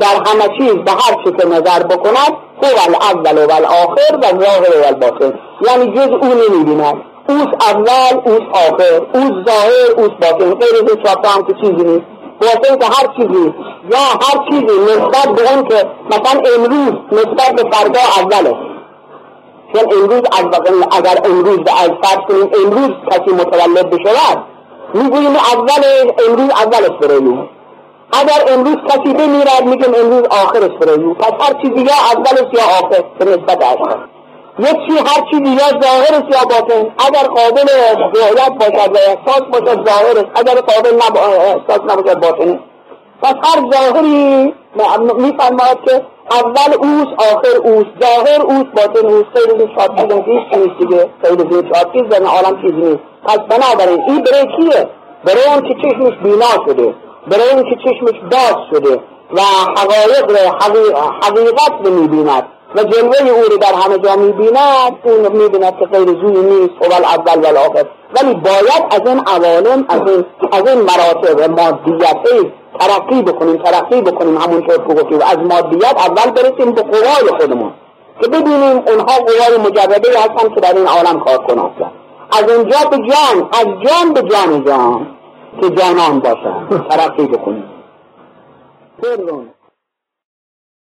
در 0.00 0.16
همه 0.26 0.58
چیز 0.58 0.74
به 0.74 0.90
هر 0.90 1.24
چه 1.24 1.30
که 1.30 1.48
نظر 1.48 1.82
بکند 1.82 2.32
هو 2.62 2.76
الاول 2.88 3.46
و 3.46 3.52
الاخر 3.52 4.16
و 4.22 4.44
ظاهر 4.44 4.82
و 4.82 4.86
الباطن. 4.86 5.38
یعنی 5.60 5.92
جز 5.92 6.08
او 6.08 6.34
نمی‌بیند. 6.34 7.09
اوس 7.30 7.50
اول 7.70 8.14
اوس 8.24 8.46
آخر 8.66 8.94
اوس 9.14 9.32
ظاهر 9.48 9.90
اوس 9.96 10.10
باطن. 10.20 10.54
غیر 10.54 10.74
از 11.04 11.30
هم 11.30 11.42
که 11.46 11.52
چیزی 11.60 11.84
نیست. 11.84 12.06
واسه 12.40 12.76
که 12.76 12.86
هر 12.86 13.06
چیزی 13.16 13.54
یا 13.90 13.98
هر 13.98 14.50
چیزی 14.50 14.78
نسبت 14.78 15.28
به 15.36 15.52
اون 15.52 15.68
که 15.68 15.86
مثلا 16.06 16.42
امروز 16.54 16.92
نسبت 17.12 17.54
به 17.56 17.70
فردا 17.70 18.00
اوله. 18.16 18.70
چون 19.72 19.92
امروز 19.92 20.22
اگر 20.92 21.18
امروز 21.24 21.58
از 21.58 21.90
فرض 22.02 22.22
کنیم 22.28 22.50
امروز 22.64 22.90
کسی 23.10 23.30
متولد 23.34 23.90
بشود 23.90 24.44
می‌گوییم 24.94 25.36
اول 25.36 25.82
امروز 26.28 26.50
اولش 26.50 26.98
برای 27.00 27.38
اگر 28.12 28.54
امروز 28.54 28.76
کسی 28.88 29.12
بمیرد 29.14 29.64
میگیم 29.64 29.94
امروز 29.94 30.22
آخرش 30.30 30.70
برای 30.80 31.14
پس 31.14 31.32
هر 31.40 31.62
چیزی 31.62 31.84
یا 31.84 31.94
اولش 32.14 32.54
یا 32.54 32.62
آخر 32.62 33.04
به 33.18 33.24
نسبت 33.24 33.62
اشخاص 33.62 34.19
یک 34.60 34.76
چی 34.86 34.98
هر 34.98 35.30
چیزی 35.30 35.52
یا 35.52 35.80
ظاهرش 35.80 36.24
یا 36.32 36.44
باطن. 36.44 36.82
اگر 37.06 37.26
قابل 37.28 37.66
رویت 38.14 38.52
باشد 38.60 38.94
و 38.94 38.98
احساس 39.08 39.40
باشد 39.40 39.88
ظاهرش. 39.88 40.24
اگر 40.34 40.60
قابل 40.60 40.94
نب... 40.94 41.16
احساس 41.16 41.80
نباشد 41.90 42.20
باطنه 42.20 42.60
پس 43.22 43.34
هر 43.42 43.70
ظاهری 43.72 44.54
میفرماید 45.18 45.78
که 45.86 46.02
اول 46.30 46.74
اوس 46.78 47.08
آخر 47.18 47.56
اوس 47.62 47.86
ظاهر 48.02 48.42
اوس 48.42 48.64
باطن 48.76 49.06
اوس 49.06 49.24
خیلی 49.34 49.62
این 49.62 49.70
شاد 49.76 49.96
چیز 49.96 50.60
نیست 50.60 50.78
دیگه. 50.78 51.08
خیلی 51.24 51.54
این 51.54 51.72
شاد 51.74 51.92
چیز 51.92 52.02
در 52.02 52.22
عالم 52.22 52.62
چیزی 52.62 52.80
نیست. 52.80 53.02
پس 53.24 53.38
بنابراین 53.38 54.00
این 54.08 54.24
برای 54.24 54.46
کیه 54.56 54.88
برای 55.24 55.44
اون 55.54 55.68
که 55.68 55.74
چشمش 55.74 56.18
بینا 56.22 56.64
شده. 56.66 56.94
برای 57.26 57.50
اون 57.52 57.62
که 57.62 57.76
چشمش 57.84 58.20
باز 58.30 58.56
شده 58.70 59.00
و 59.32 59.40
حقایق 59.78 60.36
حقیقت 61.22 61.72
رو 61.84 61.90
می‌بیند 61.94 62.44
و 62.74 62.82
جلوه 62.82 63.30
او 63.30 63.42
رو 63.50 63.56
در 63.56 63.74
همه 63.74 63.98
جا 63.98 64.16
می‌بیند 64.16 64.92
اون 65.04 65.32
می‌بیند 65.32 65.78
که 65.78 65.86
غیر 65.86 66.06
زوی 66.06 66.42
نیست 66.42 66.74
و 66.80 66.92
اول 66.92 67.54
و 67.54 67.58
آخر 67.58 67.86
ولی 68.16 68.34
باید 68.34 68.84
از 68.90 69.00
این 69.06 69.20
عوالم 69.26 69.84
از 69.88 70.00
این 70.10 70.24
از 70.52 70.68
این 70.68 70.80
مراتب 70.80 71.60
مادیت 71.60 72.16
ترقی 72.80 73.22
بکنیم 73.22 73.56
ترقی 73.56 74.00
بکنیم 74.02 74.36
همون 74.36 74.62
که 74.62 74.78
گفتیم 74.78 75.18
از 75.20 75.38
مادیت 75.38 75.94
اول 75.96 76.30
برسیم 76.30 76.72
به 76.72 76.82
قوای 76.82 77.38
خودمون. 77.40 77.72
که 78.20 78.28
ببینیم 78.28 78.82
اونها 78.86 79.18
قوای 79.18 79.58
مجرده 79.66 80.18
هستن 80.18 80.54
که 80.54 80.60
در 80.60 80.74
این 80.76 80.86
عالم 80.86 81.20
کار 81.20 81.38
کنند. 81.38 81.70
از 82.32 82.50
اونجا 82.50 82.78
به 82.90 82.96
جان 82.96 83.48
از 83.52 83.66
جان 83.66 84.14
به 84.14 84.22
جان 84.22 84.64
جان 84.64 85.06
که 85.60 85.70
جانان 85.70 86.20
باشن. 86.20 86.88
ترقی 86.88 87.26
بکنیم. 87.26 87.64